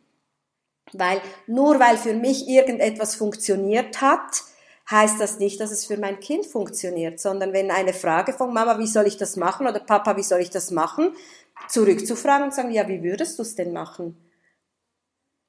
[0.93, 4.45] Weil nur weil für mich irgendetwas funktioniert hat,
[4.91, 8.79] heißt das nicht, dass es für mein Kind funktioniert, sondern wenn eine Frage von Mama,
[8.79, 9.67] wie soll ich das machen?
[9.67, 11.15] Oder Papa, wie soll ich das machen,
[11.69, 14.17] zurückzufragen und sagen, ja, wie würdest du es denn machen?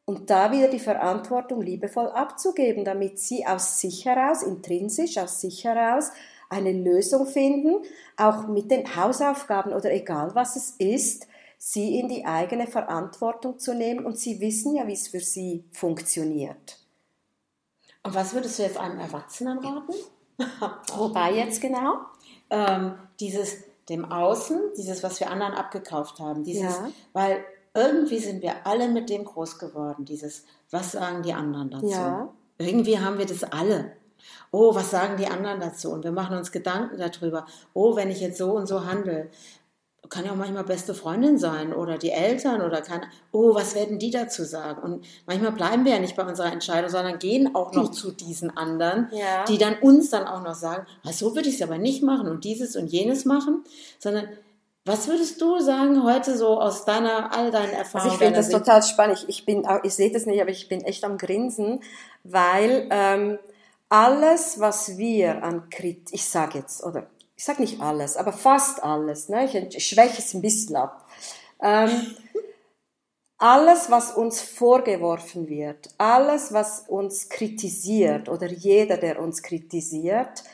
[0.05, 5.63] Und da wieder die Verantwortung liebevoll abzugeben, damit sie aus sich heraus, intrinsisch aus sich
[5.63, 6.11] heraus,
[6.49, 7.83] eine Lösung finden,
[8.17, 11.27] auch mit den Hausaufgaben oder egal was es ist,
[11.65, 15.63] sie in die eigene Verantwortung zu nehmen und sie wissen ja, wie es für sie
[15.71, 16.77] funktioniert.
[18.03, 19.93] Und was würdest du jetzt einem Erwachsenen raten?
[20.97, 21.99] Wobei jetzt genau?
[22.49, 26.89] Ähm, dieses dem Außen, dieses, was wir anderen abgekauft haben, dieses, Ja.
[27.13, 31.87] weil irgendwie sind wir alle mit dem groß geworden, dieses, was sagen die anderen dazu?
[31.87, 32.29] Ja.
[32.57, 33.93] Irgendwie haben wir das alle.
[34.51, 35.91] Oh, was sagen die anderen dazu?
[35.91, 37.45] Und wir machen uns Gedanken darüber.
[37.73, 39.29] Oh, wenn ich jetzt so und so handle,
[40.09, 43.07] kann ja auch manchmal beste Freundin sein oder die Eltern oder keine.
[43.31, 44.81] Oh, was werden die dazu sagen?
[44.83, 48.55] Und manchmal bleiben wir ja nicht bei unserer Entscheidung, sondern gehen auch noch zu diesen
[48.55, 49.45] anderen, Ja.
[49.45, 52.27] die dann uns dann auch noch sagen, "Ah, so würde ich es aber nicht machen
[52.27, 53.63] und dieses und jenes machen,
[53.97, 54.27] sondern
[54.85, 58.11] was würdest du sagen heute so aus deiner all deinen Erfahrungen?
[58.11, 59.23] Also ich finde das Sicht- total spannend.
[59.29, 61.79] Ich, bin, ich sehe das nicht, aber ich bin echt am Grinsen,
[62.25, 63.39] weil ähm,
[63.89, 67.05] alles, was wir an Kritik, ich sage jetzt, oder
[67.43, 69.43] ich sage nicht alles, aber fast alles, ne?
[69.43, 71.05] ich, schwäche es ein bisschen ab.
[71.61, 72.15] Ähm,
[73.37, 80.45] alles, was uns vorgeworfen wird, alles, was uns kritisiert oder jeder, der uns kritisiert,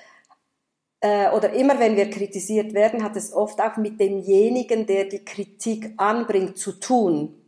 [1.01, 5.23] äh, oder immer wenn wir kritisiert werden, hat es oft auch mit demjenigen, der die
[5.23, 7.39] Kritik anbringt, zu tun.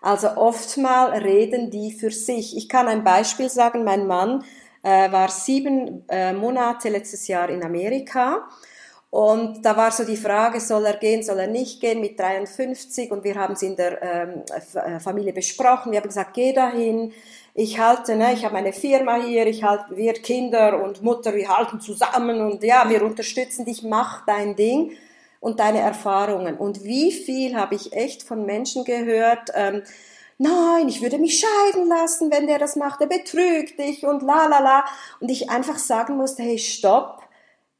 [0.00, 2.56] Also oftmal reden die für sich.
[2.56, 3.84] Ich kann ein Beispiel sagen.
[3.84, 4.42] Mein Mann
[4.84, 8.46] äh, war sieben äh, Monate letztes Jahr in Amerika.
[9.10, 13.10] Und da war so die Frage, soll er gehen, soll er nicht gehen mit 53?
[13.10, 14.42] Und wir haben es in der ähm,
[14.74, 15.92] äh, Familie besprochen.
[15.92, 17.12] Wir haben gesagt, geh dahin.
[17.54, 21.48] Ich halte, ne, ich habe eine Firma hier, ich halte, wir Kinder und Mutter, wir
[21.48, 24.90] halten zusammen und ja, wir unterstützen dich, mach dein Ding
[25.38, 26.56] und deine Erfahrungen.
[26.56, 29.84] Und wie viel habe ich echt von Menschen gehört, ähm,
[30.38, 34.46] nein, ich würde mich scheiden lassen, wenn der das macht, der betrügt dich und la
[34.46, 34.84] la la.
[35.20, 37.22] Und ich einfach sagen musste, hey, stopp,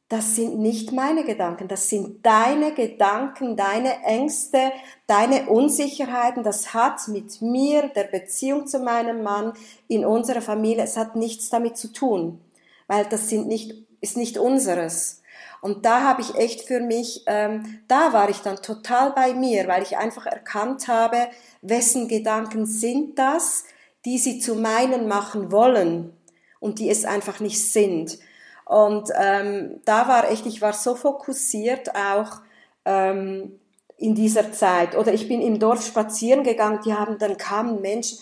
[0.07, 4.71] das sind nicht meine Gedanken, das sind deine Gedanken, deine Ängste,
[5.07, 6.43] deine Unsicherheiten.
[6.43, 9.53] Das hat mit mir, der Beziehung zu meinem Mann,
[9.87, 12.39] in unserer Familie, es hat nichts damit zu tun,
[12.87, 15.23] weil das sind nicht, ist nicht unseres.
[15.65, 19.67] Und da habe ich echt für mich, ähm, da war ich dann total bei mir,
[19.67, 21.17] weil ich einfach erkannt habe,
[21.63, 23.63] wessen Gedanken sind das,
[24.05, 26.13] die sie zu meinen machen wollen
[26.59, 28.19] und die es einfach nicht sind.
[28.65, 32.41] Und ähm, da war echt, ich war so fokussiert auch
[32.85, 33.59] ähm,
[33.97, 34.95] in dieser Zeit.
[34.95, 38.19] Oder ich bin im Dorf spazieren gegangen, die haben, dann kamen Menschen,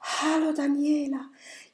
[0.00, 1.22] hallo Daniela,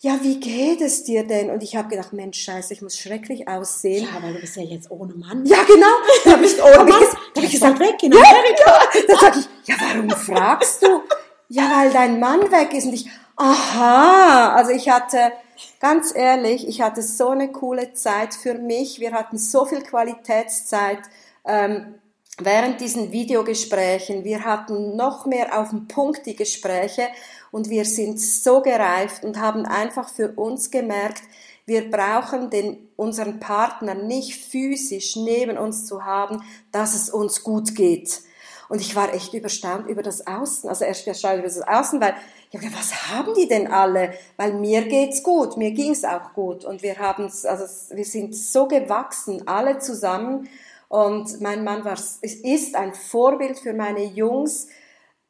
[0.03, 1.51] ja, wie geht es dir denn?
[1.51, 4.05] Und ich habe gedacht, Mensch, scheiße, ich muss schrecklich aussehen.
[4.13, 5.45] Ja, weil du bist ja jetzt ohne Mann.
[5.45, 5.87] Ja, genau.
[6.25, 8.65] Da habe ich, oh, hab ich, ges- hab ich gesagt, weg in Amerika.
[8.67, 9.01] ja.
[9.09, 11.03] Dann sag ich, ja, warum fragst du?
[11.49, 12.87] Ja, weil dein Mann weg ist.
[12.87, 15.33] Und ich, Aha, also ich hatte,
[15.81, 19.01] ganz ehrlich, ich hatte so eine coole Zeit für mich.
[19.01, 20.99] Wir hatten so viel Qualitätszeit
[21.47, 21.95] ähm,
[22.39, 24.25] während diesen Videogesprächen.
[24.25, 27.09] Wir hatten noch mehr auf den Punkt die Gespräche
[27.53, 31.23] und wir sind so gereift und haben einfach für uns gemerkt,
[31.67, 36.43] wir brauchen den, unseren Partner nicht physisch neben uns zu haben,
[36.73, 38.23] dass es uns gut geht.
[38.69, 42.15] Und ich war echt überstaunt über das Außen, also erst erstaunt über das Außen, weil
[42.51, 44.15] ich habe was haben die denn alle?
[44.37, 48.67] Weil mir geht's gut, mir ging's auch gut und wir haben, also wir sind so
[48.67, 50.49] gewachsen, alle zusammen.
[50.89, 54.67] Und mein Mann war, ist ein Vorbild für meine Jungs,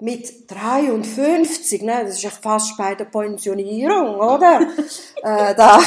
[0.01, 4.61] mit 53, ne, das ist ja fast bei der Pensionierung, oder?
[5.23, 5.81] äh, da,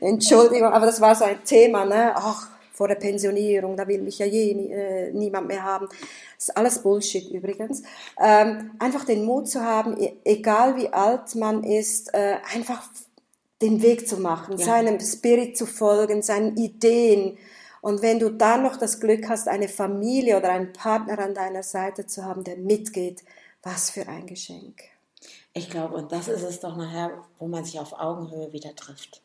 [0.00, 4.18] Entschuldigung, aber das war so ein Thema, ne, ach, vor der Pensionierung, da will mich
[4.18, 5.86] ja je äh, niemand mehr haben.
[5.88, 7.82] Das ist alles Bullshit übrigens.
[8.20, 12.82] Ähm, einfach den Mut zu haben, e-, egal wie alt man ist, äh, einfach
[13.60, 14.66] den Weg zu machen, ja.
[14.66, 17.38] seinem Spirit zu folgen, seinen Ideen.
[17.82, 21.62] Und wenn du dann noch das Glück hast, eine Familie oder einen Partner an deiner
[21.62, 23.22] Seite zu haben, der mitgeht,
[23.62, 24.82] was für ein Geschenk.
[25.54, 29.22] Ich glaube, und das ist es doch nachher, wo man sich auf Augenhöhe wieder trifft.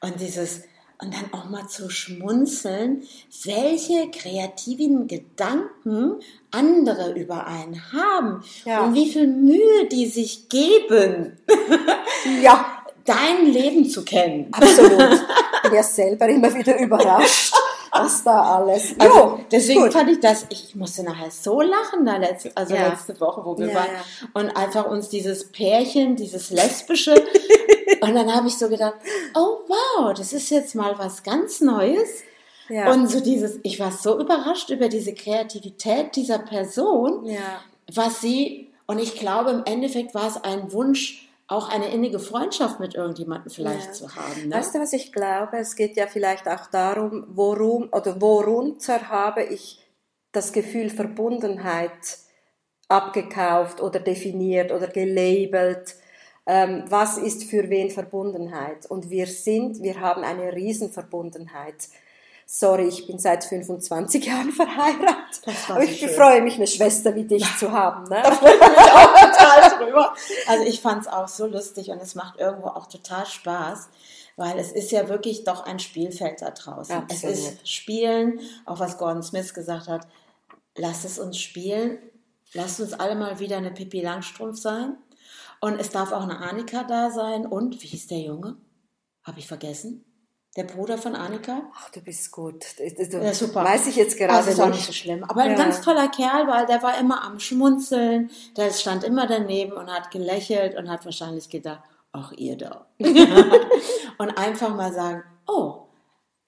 [0.00, 0.62] Und dieses,
[1.02, 3.02] und dann auch mal zu schmunzeln,
[3.44, 6.20] welche kreativen Gedanken
[6.50, 8.84] andere über einen haben ja.
[8.84, 11.38] und wie viel Mühe die sich geben,
[12.42, 12.84] ja.
[13.04, 14.52] dein Leben zu kennen.
[14.52, 15.20] Absolut.
[15.54, 17.54] Ich bin ja selber immer wieder überrascht
[18.04, 18.94] was da alles.
[18.98, 19.92] Also jo, deswegen gut.
[19.92, 22.88] fand ich das, ich musste nachher so lachen da letzte, also ja.
[22.88, 23.88] letzte Woche, wo wir ja, waren.
[24.34, 27.14] Und einfach uns dieses Pärchen, dieses lesbische.
[28.00, 28.94] und dann habe ich so gedacht,
[29.34, 32.22] oh wow, das ist jetzt mal was ganz Neues.
[32.68, 32.92] Ja.
[32.92, 37.60] Und so dieses, ich war so überrascht über diese Kreativität dieser Person, ja.
[37.92, 42.78] was sie, und ich glaube im Endeffekt war es ein Wunsch, auch eine innige Freundschaft
[42.78, 43.92] mit irgendjemandem vielleicht ja.
[43.92, 44.48] zu haben.
[44.48, 44.54] Ne?
[44.54, 45.58] Weißt du, was ich glaube?
[45.58, 49.84] Es geht ja vielleicht auch darum, worum oder worunter habe ich
[50.30, 52.18] das Gefühl Verbundenheit
[52.88, 55.96] abgekauft oder definiert oder gelabelt.
[56.46, 58.86] Ähm, was ist für wen Verbundenheit?
[58.86, 61.88] Und wir sind, wir haben eine Riesenverbundenheit
[62.52, 65.40] sorry, ich bin seit 25 Jahren verheiratet.
[65.68, 66.08] Aber ich schön.
[66.08, 68.04] freue mich, eine Schwester wie dich zu haben.
[68.04, 68.20] Ne?
[68.24, 70.14] Da freue ich mich auch total drüber.
[70.48, 73.88] Also ich fand es auch so lustig und es macht irgendwo auch total Spaß,
[74.36, 76.96] weil es ist ja wirklich doch ein Spielfeld da draußen.
[76.96, 77.36] Absolut.
[77.36, 80.08] Es ist Spielen, auch was Gordon Smith gesagt hat,
[80.76, 81.98] lasst es uns spielen,
[82.52, 84.96] lasst uns alle mal wieder eine Pippi Langstrumpf sein.
[85.60, 87.46] Und es darf auch eine Annika da sein.
[87.46, 88.56] Und, wie hieß der Junge?
[89.22, 90.09] Habe ich vergessen?
[90.56, 91.62] Der Bruder von Annika.
[91.74, 92.64] Ach, du bist gut.
[92.78, 93.64] Das, ja, super.
[93.64, 94.76] Weiß ich jetzt gerade also, nicht.
[94.76, 95.22] nicht so schlimm.
[95.24, 95.50] Aber ja.
[95.50, 98.30] ein ganz toller Kerl, weil der war immer am Schmunzeln.
[98.56, 101.82] Der stand immer daneben und hat gelächelt und hat wahrscheinlich gedacht,
[102.12, 102.86] ach, ihr da.
[104.18, 105.86] und einfach mal sagen, oh,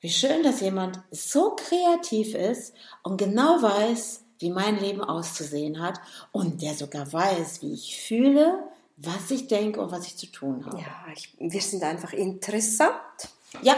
[0.00, 2.74] wie schön, dass jemand so kreativ ist
[3.05, 6.00] und genau weiß, wie mein Leben auszusehen hat
[6.32, 8.64] und der sogar weiß, wie ich fühle,
[8.96, 10.78] was ich denke und was ich zu tun habe.
[10.78, 12.90] Ja, ich, wir sind einfach interessant.
[13.61, 13.76] Ja,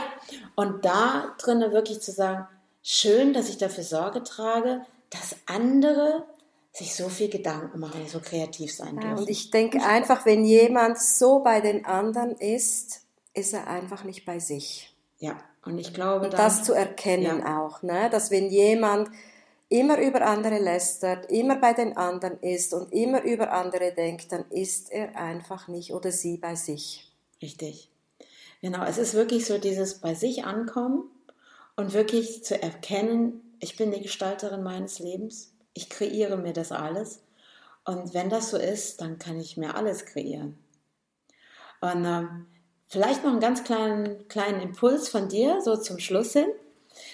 [0.54, 2.46] und da drinnen wirklich zu sagen,
[2.82, 6.24] schön, dass ich dafür Sorge trage, dass andere
[6.72, 9.10] sich so viel Gedanken machen, so kreativ sein dürfen.
[9.10, 13.02] Ja, und ich denke einfach, wenn jemand so bei den anderen ist,
[13.32, 14.92] ist er einfach nicht bei sich.
[15.18, 17.60] Ja, und ich glaube, und dann, das zu erkennen ja.
[17.60, 18.10] auch, ne?
[18.10, 19.08] dass wenn jemand
[19.68, 24.44] immer über andere lästert, immer bei den anderen ist und immer über andere denkt, dann
[24.50, 27.10] ist er einfach nicht oder sie bei sich.
[27.40, 27.88] Richtig.
[28.64, 31.04] Genau, es ist wirklich so dieses bei sich ankommen
[31.76, 37.22] und wirklich zu erkennen, ich bin die Gestalterin meines Lebens, ich kreiere mir das alles.
[37.84, 40.56] Und wenn das so ist, dann kann ich mir alles kreieren.
[41.82, 42.22] Und äh,
[42.88, 46.48] vielleicht noch einen ganz kleinen, kleinen Impuls von dir, so zum Schluss hin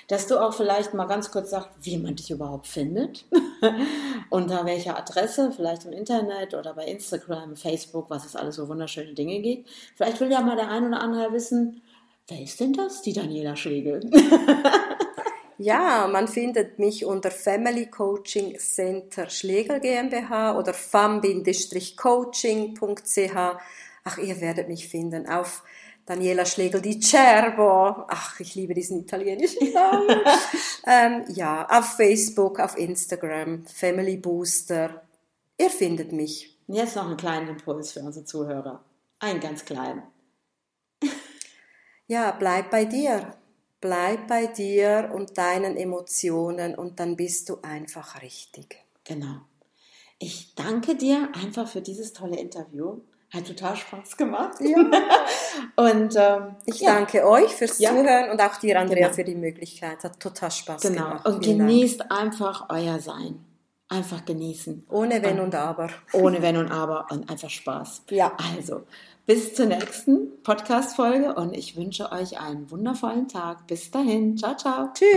[0.09, 3.25] dass du auch vielleicht mal ganz kurz sagst, wie man dich überhaupt findet,
[4.31, 9.15] unter welcher Adresse, vielleicht im Internet oder bei Instagram, Facebook, was es alles so wunderschöne
[9.15, 9.69] Dinge gibt.
[9.97, 11.83] Vielleicht will ja mal der ein oder andere wissen,
[12.29, 14.09] wer ist denn das, die Daniela Schlegel?
[15.63, 23.37] Ja, man findet mich unter Family Coaching Center Schlegel GmbH oder fam-coaching.ch.
[24.03, 25.63] Ach, ihr werdet mich finden auf
[26.11, 28.05] Daniela Schlegel di Cervo.
[28.09, 30.09] Ach, ich liebe diesen italienischen Namen.
[30.85, 35.07] ähm, ja, auf Facebook, auf Instagram, Family Booster.
[35.57, 36.59] Ihr findet mich.
[36.67, 38.85] Jetzt noch einen kleinen Impuls für unsere Zuhörer.
[39.21, 40.03] Ein ganz kleinen.
[42.09, 43.37] ja, bleib bei dir.
[43.81, 48.85] Bleib bei dir und deinen Emotionen und dann bist du einfach richtig.
[49.05, 49.43] Genau.
[50.19, 53.01] Ich danke dir einfach für dieses tolle Interview
[53.33, 54.55] Hat total Spaß gemacht.
[54.61, 54.77] Ja.
[55.77, 57.91] Und ähm, Ich ja, danke euch fürs Ja.
[57.91, 59.15] Zuhören und auch dir, Andrea, Genau.
[59.15, 60.03] für die Möglichkeit.
[60.03, 61.05] Hat total Spaß genau.
[61.05, 61.27] gemacht.
[61.27, 61.71] Und Vielen Dank.
[61.71, 63.45] genießt einfach euer Sein.
[63.89, 64.87] Einfach genießen.
[64.91, 65.89] Ohne Wenn und Aber.
[66.13, 68.03] Ohne Wenn und Aber und einfach Spaß.
[68.11, 68.33] Ja.
[68.57, 68.83] Also,
[69.27, 73.67] bis zur nächsten Podcast-Folge und ich wünsche euch einen wundervollen Tag.
[73.69, 74.37] Bis dahin.
[74.37, 74.89] Ciao, ciao.
[74.93, 75.09] Tschüss.